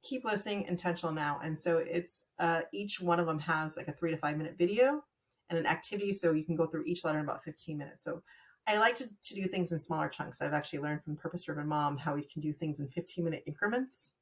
keep 0.03 0.25
listening, 0.25 0.65
intentional 0.65 1.15
now. 1.15 1.39
And 1.45 1.57
so 1.57 1.79
it's 1.79 2.25
uh, 2.41 2.63
each 2.73 3.01
one 3.01 3.21
of 3.21 3.27
them 3.27 3.39
has 3.39 3.77
like 3.77 3.87
a 3.87 3.93
three 3.93 4.11
to 4.11 4.17
five 4.17 4.37
minute 4.37 4.57
video 4.59 5.05
and 5.49 5.59
an 5.61 5.67
activity. 5.67 6.13
So 6.13 6.33
you 6.33 6.45
can 6.45 6.57
go 6.57 6.67
through 6.67 6.85
each 6.87 7.05
letter 7.05 7.21
in 7.21 7.25
about 7.25 7.45
15 7.45 7.79
minutes. 7.79 8.03
So 8.03 8.21
I 8.67 8.79
like 8.79 8.97
to, 8.99 9.09
to 9.09 9.35
do 9.35 9.45
things 9.47 9.71
in 9.71 9.79
smaller 9.79 10.09
chunks. 10.09 10.43
I've 10.43 10.53
actually 10.53 10.81
learned 10.81 11.05
from 11.05 11.17
Purpose 11.17 11.45
Driven 11.45 11.69
Mom 11.69 11.97
how 11.97 12.17
we 12.17 12.23
can 12.23 12.43
do 12.43 12.53
things 12.53 12.81
in 12.81 12.89
15 12.89 13.25
minute 13.25 13.45
increments. 13.47 14.13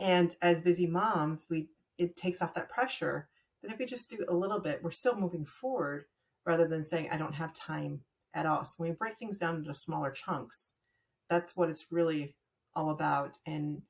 And 0.00 0.34
as 0.40 0.62
busy 0.62 0.86
moms, 0.86 1.48
we 1.50 1.68
it 1.96 2.16
takes 2.16 2.40
off 2.40 2.54
that 2.54 2.68
pressure 2.68 3.28
that 3.62 3.72
if 3.72 3.78
we 3.78 3.84
just 3.84 4.08
do 4.08 4.24
a 4.28 4.34
little 4.34 4.60
bit, 4.60 4.82
we're 4.82 4.90
still 4.90 5.16
moving 5.16 5.44
forward 5.44 6.04
rather 6.46 6.68
than 6.68 6.84
saying, 6.84 7.08
I 7.10 7.16
don't 7.16 7.34
have 7.34 7.52
time 7.52 8.02
at 8.34 8.46
all. 8.46 8.64
So 8.64 8.74
when 8.76 8.90
we 8.90 8.94
break 8.94 9.18
things 9.18 9.38
down 9.38 9.56
into 9.56 9.74
smaller 9.74 10.12
chunks, 10.12 10.74
that's 11.28 11.56
what 11.56 11.68
it's 11.68 11.90
really 11.90 12.36
all 12.74 12.90
about. 12.90 13.38
And 13.46 13.82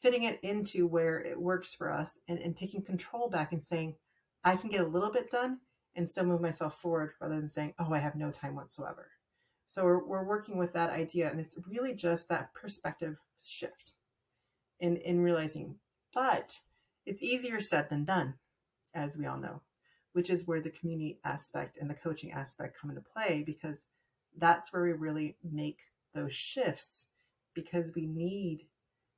fitting 0.00 0.24
it 0.24 0.40
into 0.42 0.86
where 0.86 1.20
it 1.20 1.38
works 1.38 1.74
for 1.74 1.92
us 1.92 2.18
and, 2.26 2.38
and 2.38 2.56
taking 2.56 2.82
control 2.82 3.28
back 3.28 3.52
and 3.52 3.62
saying, 3.62 3.96
I 4.42 4.56
can 4.56 4.70
get 4.70 4.80
a 4.80 4.86
little 4.86 5.12
bit 5.12 5.30
done 5.30 5.58
and 5.94 6.08
still 6.08 6.24
move 6.24 6.40
myself 6.40 6.80
forward 6.80 7.12
rather 7.20 7.36
than 7.36 7.48
saying, 7.48 7.74
oh, 7.78 7.92
I 7.92 7.98
have 7.98 8.16
no 8.16 8.30
time 8.30 8.54
whatsoever. 8.54 9.08
So 9.66 9.84
we're, 9.84 10.04
we're 10.04 10.24
working 10.24 10.56
with 10.56 10.72
that 10.72 10.90
idea, 10.90 11.30
and 11.30 11.38
it's 11.38 11.56
really 11.68 11.94
just 11.94 12.28
that 12.28 12.54
perspective 12.54 13.20
shift 13.44 13.92
in, 14.80 14.96
in 14.96 15.20
realizing, 15.20 15.76
but 16.14 16.60
it's 17.06 17.22
easier 17.22 17.60
said 17.60 17.88
than 17.88 18.04
done, 18.04 18.34
as 18.94 19.16
we 19.16 19.26
all 19.26 19.38
know, 19.38 19.62
which 20.12 20.30
is 20.30 20.46
where 20.46 20.60
the 20.60 20.70
community 20.70 21.20
aspect 21.24 21.78
and 21.80 21.88
the 21.88 21.94
coaching 21.94 22.32
aspect 22.32 22.78
come 22.80 22.90
into 22.90 23.02
play 23.02 23.42
because 23.44 23.86
that's 24.36 24.72
where 24.72 24.82
we 24.82 24.92
really 24.92 25.36
make 25.42 25.80
those 26.14 26.34
shifts 26.34 27.06
because 27.54 27.92
we 27.94 28.06
need 28.06 28.66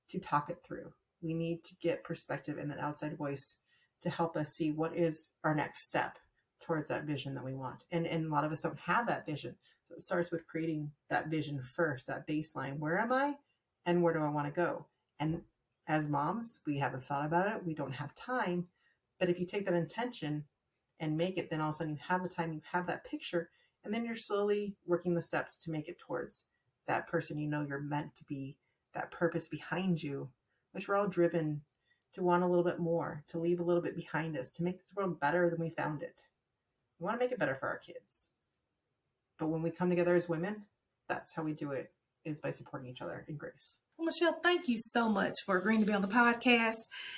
to 0.09 0.19
talk 0.19 0.51
it 0.51 0.59
through. 0.65 0.93
We 1.23 1.35
need 1.35 1.63
to 1.65 1.75
get 1.77 2.05
perspective 2.05 2.59
and 2.59 2.73
an 2.73 2.79
outside 2.81 3.17
voice 3.17 3.59
to 4.03 4.11
help 4.11 4.37
us 4.37 4.55
see 4.55 4.73
what 4.73 4.97
is 4.97 5.33
our 5.45 5.55
next 5.55 5.85
step 5.85 6.19
towards 6.61 6.89
that 6.89 7.05
vision 7.05 7.35
that 7.35 7.45
we 7.45 7.55
want. 7.55 7.85
And, 7.93 8.07
and 8.07 8.27
a 8.27 8.29
lot 8.29 8.45
of 8.45 8.53
us 8.53 8.61
don't 8.61 8.79
have 8.81 9.07
that 9.07 9.27
vision. 9.27 9.55
So 9.89 9.95
it 9.95 10.01
starts 10.01 10.31
with 10.31 10.47
creating 10.47 10.91
that 11.11 11.29
vision 11.29 11.61
first, 11.63 12.07
that 12.07 12.27
baseline. 12.27 12.79
Where 12.79 12.99
am 12.99 13.13
I 13.13 13.35
and 13.87 14.03
where 14.03 14.13
do 14.13 14.21
I 14.21 14.31
want 14.31 14.47
to 14.47 14.53
go? 14.53 14.87
And 15.21 15.43
as 15.87 16.09
moms, 16.09 16.61
we 16.67 16.79
haven't 16.79 17.05
thought 17.05 17.27
about 17.27 17.55
it. 17.55 17.65
We 17.65 17.75
don't 17.75 17.93
have 17.93 18.15
time. 18.15 18.67
But 19.19 19.29
if 19.29 19.39
you 19.39 19.47
take 19.47 19.65
that 19.65 19.75
intention 19.75 20.45
and 21.01 21.17
make 21.17 21.39
it, 21.39 21.51
then 21.51 21.61
all 21.61 21.71
of 21.71 21.75
a 21.75 21.79
sudden 21.79 21.95
you 21.95 22.01
have 22.07 22.23
the 22.23 22.29
time, 22.29 22.53
you 22.53 22.61
have 22.71 22.87
that 22.87 23.05
picture, 23.05 23.51
and 23.85 23.93
then 23.93 24.05
you're 24.05 24.17
slowly 24.17 24.77
working 24.87 25.15
the 25.15 25.23
steps 25.23 25.57
to 25.59 25.71
make 25.71 25.89
it 25.89 25.99
towards 25.99 26.45
that 26.87 27.09
person 27.09 27.39
you 27.39 27.49
know 27.49 27.65
you're 27.67 27.81
meant 27.81 28.15
to 28.17 28.25
be, 28.25 28.57
that 28.95 29.11
purpose 29.11 29.49
behind 29.49 30.03
you, 30.03 30.29
which 30.73 30.89
we're 30.89 30.97
all 30.97 31.09
driven 31.09 31.61
to 32.13 32.23
want 32.23 32.43
a 32.43 32.47
little 32.47 32.65
bit 32.65 32.79
more, 32.79 33.25
to 33.29 33.39
leave 33.39 33.61
a 33.61 33.65
little 33.65 33.83
bit 33.83 33.97
behind 33.97 34.37
us, 34.37 34.51
to 34.51 34.63
make 34.63 34.79
this 34.79 34.93
world 34.95 35.19
better 35.19 35.49
than 35.49 35.61
we 35.61 35.71
found 35.71 36.03
it. 36.03 36.17
We 36.99 37.05
want 37.05 37.19
to 37.19 37.25
make 37.25 37.33
it 37.33 37.39
better 37.39 37.55
for 37.55 37.69
our 37.69 37.79
kids. 37.79 38.29
But 39.39 39.49
when 39.49 39.63
we 39.63 39.71
come 39.71 39.89
together 39.89 40.15
as 40.15 40.29
women, 40.29 40.65
that's 41.09 41.33
how 41.33 41.43
we 41.43 41.53
do 41.53 41.73
it 41.73 41.91
is 42.25 42.41
by 42.41 42.51
supporting 42.51 42.89
each 42.89 43.03
other 43.03 43.25
in 43.29 43.37
grace. 43.37 43.81
Well, 43.97 44.07
Michelle, 44.07 44.39
thank 44.43 44.69
you 44.69 44.79
so 44.79 45.09
much 45.09 45.35
for 45.45 45.57
agreeing 45.57 45.81
to 45.81 45.87
be 45.87 45.93
on 45.93 46.03
the 46.03 46.09
podcast. 46.09 46.77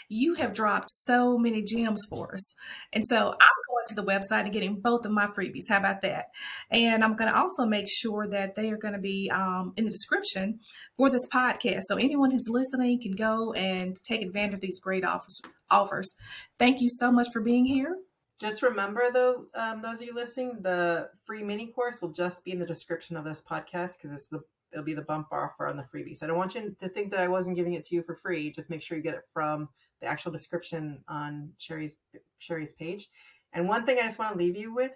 You 0.09 0.35
have 0.35 0.53
dropped 0.53 0.91
so 0.91 1.39
many 1.39 1.63
gems 1.63 2.03
for 2.11 2.35
us. 2.35 2.55
And 2.93 3.07
so 3.07 3.29
I'm 3.29 3.63
going 3.69 3.85
to 3.89 3.95
the 3.95 4.05
website 4.05 4.45
and 4.45 4.53
getting 4.53 4.81
both 4.81 5.07
of 5.07 5.13
my 5.13 5.27
freebies. 5.27 5.69
How 5.69 5.79
about 5.79 6.03
that? 6.03 6.27
And 6.71 7.03
I'm 7.03 7.17
going 7.17 7.31
to 7.33 7.39
also 7.39 7.65
make 7.65 7.87
sure 7.89 8.27
that 8.29 8.55
they 8.55 8.71
are 8.71 8.77
going 8.77 8.95
to 8.95 9.01
be 9.01 9.31
um, 9.33 9.73
in 9.77 9.85
the 9.85 9.91
description 9.91 10.61
for 10.97 11.09
this 11.11 11.27
podcast. 11.29 11.83
So 11.83 11.97
anyone 11.97 12.31
who's 12.31 12.49
listening 12.49 13.01
can 13.01 13.13
go 13.13 13.53
and 13.53 13.95
take 14.07 14.23
advantage 14.23 14.55
of 14.55 14.61
these 14.61 14.81
great 14.81 15.05
offers. 15.05 15.41
offers. 15.71 16.15
Thank 16.59 16.81
you 16.81 16.89
so 16.89 17.11
much 17.11 17.29
for 17.33 17.41
being 17.41 17.65
here. 17.65 17.97
Just 18.41 18.63
remember, 18.63 19.11
though, 19.13 19.47
um, 19.55 19.81
those 19.81 20.01
of 20.01 20.03
you 20.03 20.15
listening, 20.15 20.59
the 20.61 21.09
free 21.25 21.45
mini 21.45 21.69
course 21.69 22.03
will 22.03 22.11
just 22.11 22.45
be 22.45 22.51
in 22.51 22.59
the 22.59 22.67
description 22.67 23.17
of 23.17 23.25
this 23.25 23.41
podcast 23.41 23.97
because 23.97 24.11
it's 24.11 24.29
the 24.29 24.43
it'll 24.75 24.85
be 24.85 24.95
the 24.95 25.03
bump 25.03 25.29
offer 25.31 25.67
on 25.67 25.77
the 25.77 25.85
freebie. 25.85 26.17
So 26.17 26.27
I 26.27 26.29
don't 26.29 26.37
want 26.37 26.55
you 26.55 26.75
to 26.81 26.89
think 26.89 27.13
that 27.13 27.21
I 27.21 27.29
wasn't 27.29 27.57
giving 27.57 27.75
it 27.75 27.85
to 27.87 27.95
you 27.95 28.03
for 28.03 28.17
free. 28.17 28.51
Just 28.51 28.69
make 28.69 28.83
sure 28.83 28.97
you 28.97 29.03
get 29.03 29.15
it 29.15 29.25
from 29.33 29.69
the 30.01 30.09
actual 30.09 30.33
description 30.33 31.03
on 31.09 31.51
Cherie's 31.59 31.97
Cherie's 32.41 32.73
page. 32.73 33.09
And 33.53 33.69
one 33.69 33.87
thing 33.87 33.99
I 33.99 34.03
just 34.03 34.19
want 34.19 34.33
to 34.33 34.39
leave 34.39 34.57
you 34.57 34.75
with 34.75 34.93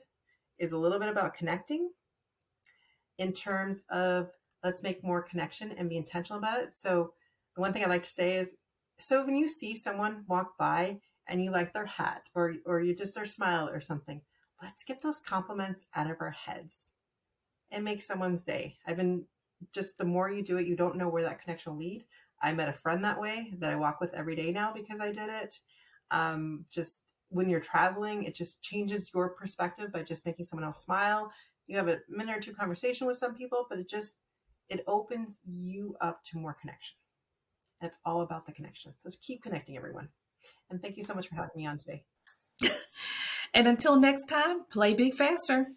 is 0.59 0.73
a 0.73 0.79
little 0.79 0.99
bit 0.99 1.09
about 1.09 1.35
connecting 1.35 1.91
in 3.19 3.33
terms 3.33 3.85
of 3.89 4.31
let's 4.65 4.83
make 4.83 5.05
more 5.05 5.23
connection 5.23 5.73
and 5.73 5.89
be 5.89 5.97
intentional 5.97 6.41
about 6.41 6.61
it. 6.61 6.75
So 6.75 7.13
the 7.55 7.61
one 7.61 7.73
thing 7.73 7.85
I 7.85 7.89
like 7.89 8.03
to 8.03 8.11
say 8.11 8.37
is 8.37 8.57
so 8.99 9.25
when 9.25 9.37
you 9.37 9.47
see 9.47 9.77
someone 9.77 10.25
walk 10.27 10.59
by 10.59 10.99
and 11.29 11.43
you 11.43 11.53
like 11.53 11.73
their 11.73 11.87
hat 11.87 12.29
or 12.35 12.55
or 12.67 12.81
you 12.81 12.95
just 12.95 13.15
their 13.15 13.27
smile 13.27 13.69
or 13.69 13.81
something, 13.81 14.21
let's 14.61 14.83
get 14.83 15.03
those 15.03 15.21
compliments 15.21 15.85
out 15.95 16.11
of 16.11 16.17
our 16.21 16.33
heads 16.33 16.93
and 17.71 17.85
make 17.85 18.03
someone's 18.03 18.43
day. 18.43 18.77
I've 18.87 18.97
been 18.97 19.25
just 19.73 19.99
the 19.99 20.05
more 20.05 20.31
you 20.31 20.43
do 20.43 20.59
it, 20.59 20.67
you 20.67 20.77
don't 20.77 20.97
know 20.97 21.09
where 21.09 21.23
that 21.23 21.41
connection 21.41 21.73
will 21.73 21.81
lead. 21.81 22.05
I 22.41 22.53
met 22.53 22.69
a 22.69 22.73
friend 22.73 23.05
that 23.05 23.21
way 23.21 23.53
that 23.59 23.73
I 23.73 23.77
walk 23.77 24.01
with 24.01 24.15
every 24.15 24.37
day 24.37 24.53
now 24.53 24.73
because 24.73 25.01
I 25.01 25.11
did 25.13 25.29
it. 25.29 25.59
Um, 26.11 26.65
just 26.71 27.03
when 27.31 27.49
you're 27.49 27.61
traveling, 27.61 28.25
it 28.25 28.35
just 28.35 28.63
changes 28.63 29.11
your 29.13 29.31
perspective 29.31 29.93
by 29.93 30.03
just 30.03 30.25
making 30.25 30.47
someone 30.47 30.65
else 30.65 30.83
smile. 30.83 31.33
You 31.67 31.77
have 31.77 31.89
a 31.89 31.99
minute 32.09 32.37
or 32.37 32.41
two 32.41 32.55
conversation 32.55 33.07
with 33.07 33.19
some 33.19 33.35
people, 33.35 33.67
but 33.69 33.79
it 33.79 33.89
just 33.89 34.19
it 34.69 34.85
opens 34.87 35.41
you 35.45 35.97
up 36.01 36.23
to 36.25 36.39
more 36.39 36.55
connection. 36.55 36.97
And 37.81 37.89
it's 37.89 37.99
all 38.05 38.23
about 38.23 38.47
the 38.47 38.53
connection. 38.53 38.93
So 38.99 39.11
keep 39.21 39.43
connecting, 39.43 39.77
everyone. 39.77 40.09
And 40.71 40.81
thank 40.81 40.97
you 40.97 41.05
so 41.05 41.15
much 41.15 41.29
for 41.29 41.35
having 41.35 41.51
me 41.57 41.67
on 41.67 41.79
today. 41.79 42.05
and 43.55 43.67
until 43.67 43.99
next 43.99 44.27
time, 44.27 44.65
play 44.71 44.95
big 44.95 45.15
faster. 45.15 45.69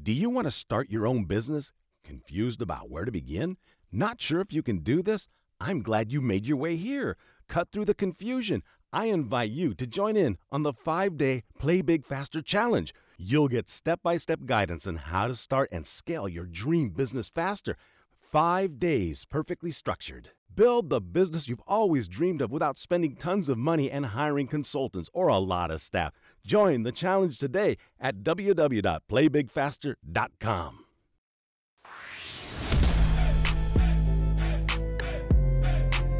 Do 0.00 0.12
you 0.12 0.30
want 0.30 0.46
to 0.46 0.50
start 0.50 0.90
your 0.90 1.06
own 1.06 1.24
business? 1.24 1.72
Confused 2.08 2.62
about 2.62 2.88
where 2.88 3.04
to 3.04 3.12
begin? 3.12 3.58
Not 3.92 4.18
sure 4.18 4.40
if 4.40 4.50
you 4.50 4.62
can 4.62 4.78
do 4.78 5.02
this? 5.02 5.28
I'm 5.60 5.82
glad 5.82 6.10
you 6.10 6.22
made 6.22 6.46
your 6.46 6.56
way 6.56 6.76
here. 6.76 7.18
Cut 7.48 7.68
through 7.70 7.84
the 7.84 7.92
confusion. 7.92 8.62
I 8.94 9.04
invite 9.06 9.50
you 9.50 9.74
to 9.74 9.86
join 9.86 10.16
in 10.16 10.38
on 10.50 10.62
the 10.62 10.72
five 10.72 11.18
day 11.18 11.42
Play 11.58 11.82
Big 11.82 12.06
Faster 12.06 12.40
Challenge. 12.40 12.94
You'll 13.18 13.48
get 13.48 13.68
step 13.68 14.00
by 14.02 14.16
step 14.16 14.46
guidance 14.46 14.86
on 14.86 14.96
how 14.96 15.28
to 15.28 15.34
start 15.34 15.68
and 15.70 15.86
scale 15.86 16.26
your 16.26 16.46
dream 16.46 16.88
business 16.88 17.28
faster. 17.28 17.76
Five 18.10 18.78
days 18.78 19.26
perfectly 19.26 19.70
structured. 19.70 20.30
Build 20.54 20.88
the 20.88 21.02
business 21.02 21.46
you've 21.46 21.60
always 21.66 22.08
dreamed 22.08 22.40
of 22.40 22.50
without 22.50 22.78
spending 22.78 23.16
tons 23.16 23.50
of 23.50 23.58
money 23.58 23.90
and 23.90 24.06
hiring 24.06 24.46
consultants 24.46 25.10
or 25.12 25.28
a 25.28 25.36
lot 25.36 25.70
of 25.70 25.82
staff. 25.82 26.14
Join 26.42 26.84
the 26.84 26.92
challenge 26.92 27.38
today 27.38 27.76
at 28.00 28.22
www.playbigfaster.com. 28.22 30.84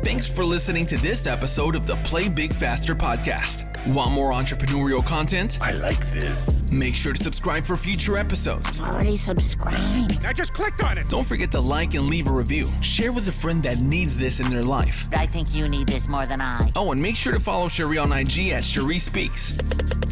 Thanks 0.05 0.29
for 0.31 0.45
listening 0.45 0.87
to 0.87 0.97
this 0.99 1.27
episode 1.27 1.75
of 1.75 1.87
the 1.87 1.97
Play 1.99 2.29
Big 2.29 2.53
Faster 2.53 2.95
podcast. 2.95 3.65
Want 3.93 4.13
more 4.13 4.31
entrepreneurial 4.31 5.05
content? 5.05 5.59
I 5.61 5.73
like 5.73 5.99
this. 6.13 6.71
Make 6.71 6.95
sure 6.95 7.13
to 7.13 7.23
subscribe 7.23 7.65
for 7.65 7.77
future 7.77 8.17
episodes. 8.17 8.81
Already 8.81 9.17
subscribed. 9.17 10.25
I 10.25 10.33
just 10.33 10.55
clicked 10.55 10.85
on 10.85 10.99
it. 10.99 11.09
Don't 11.09 11.27
forget 11.27 11.51
to 11.53 11.61
like 11.61 11.95
and 11.95 12.07
leave 12.07 12.29
a 12.29 12.33
review. 12.33 12.67
Share 12.81 13.13
with 13.13 13.27
a 13.29 13.33
friend 13.33 13.63
that 13.65 13.81
needs 13.81 14.17
this 14.17 14.39
in 14.39 14.49
their 14.51 14.65
life. 14.65 15.09
I 15.13 15.27
think 15.27 15.55
you 15.55 15.69
need 15.69 15.89
this 15.89 16.07
more 16.09 16.27
than 16.27 16.41
I. 16.41 16.71
Oh, 16.77 16.93
and 16.93 17.01
make 17.01 17.17
sure 17.17 17.33
to 17.33 17.41
follow 17.41 17.69
Cherie 17.69 17.99
on 17.99 18.13
IG 18.13 18.51
at 18.51 18.65
Cherie 18.65 18.99
Speaks. 18.99 19.59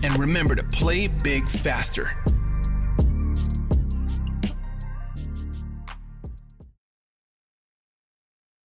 And 0.02 0.18
remember 0.18 0.56
to 0.56 0.64
play 0.64 1.06
big 1.06 1.48
faster. 1.48 2.10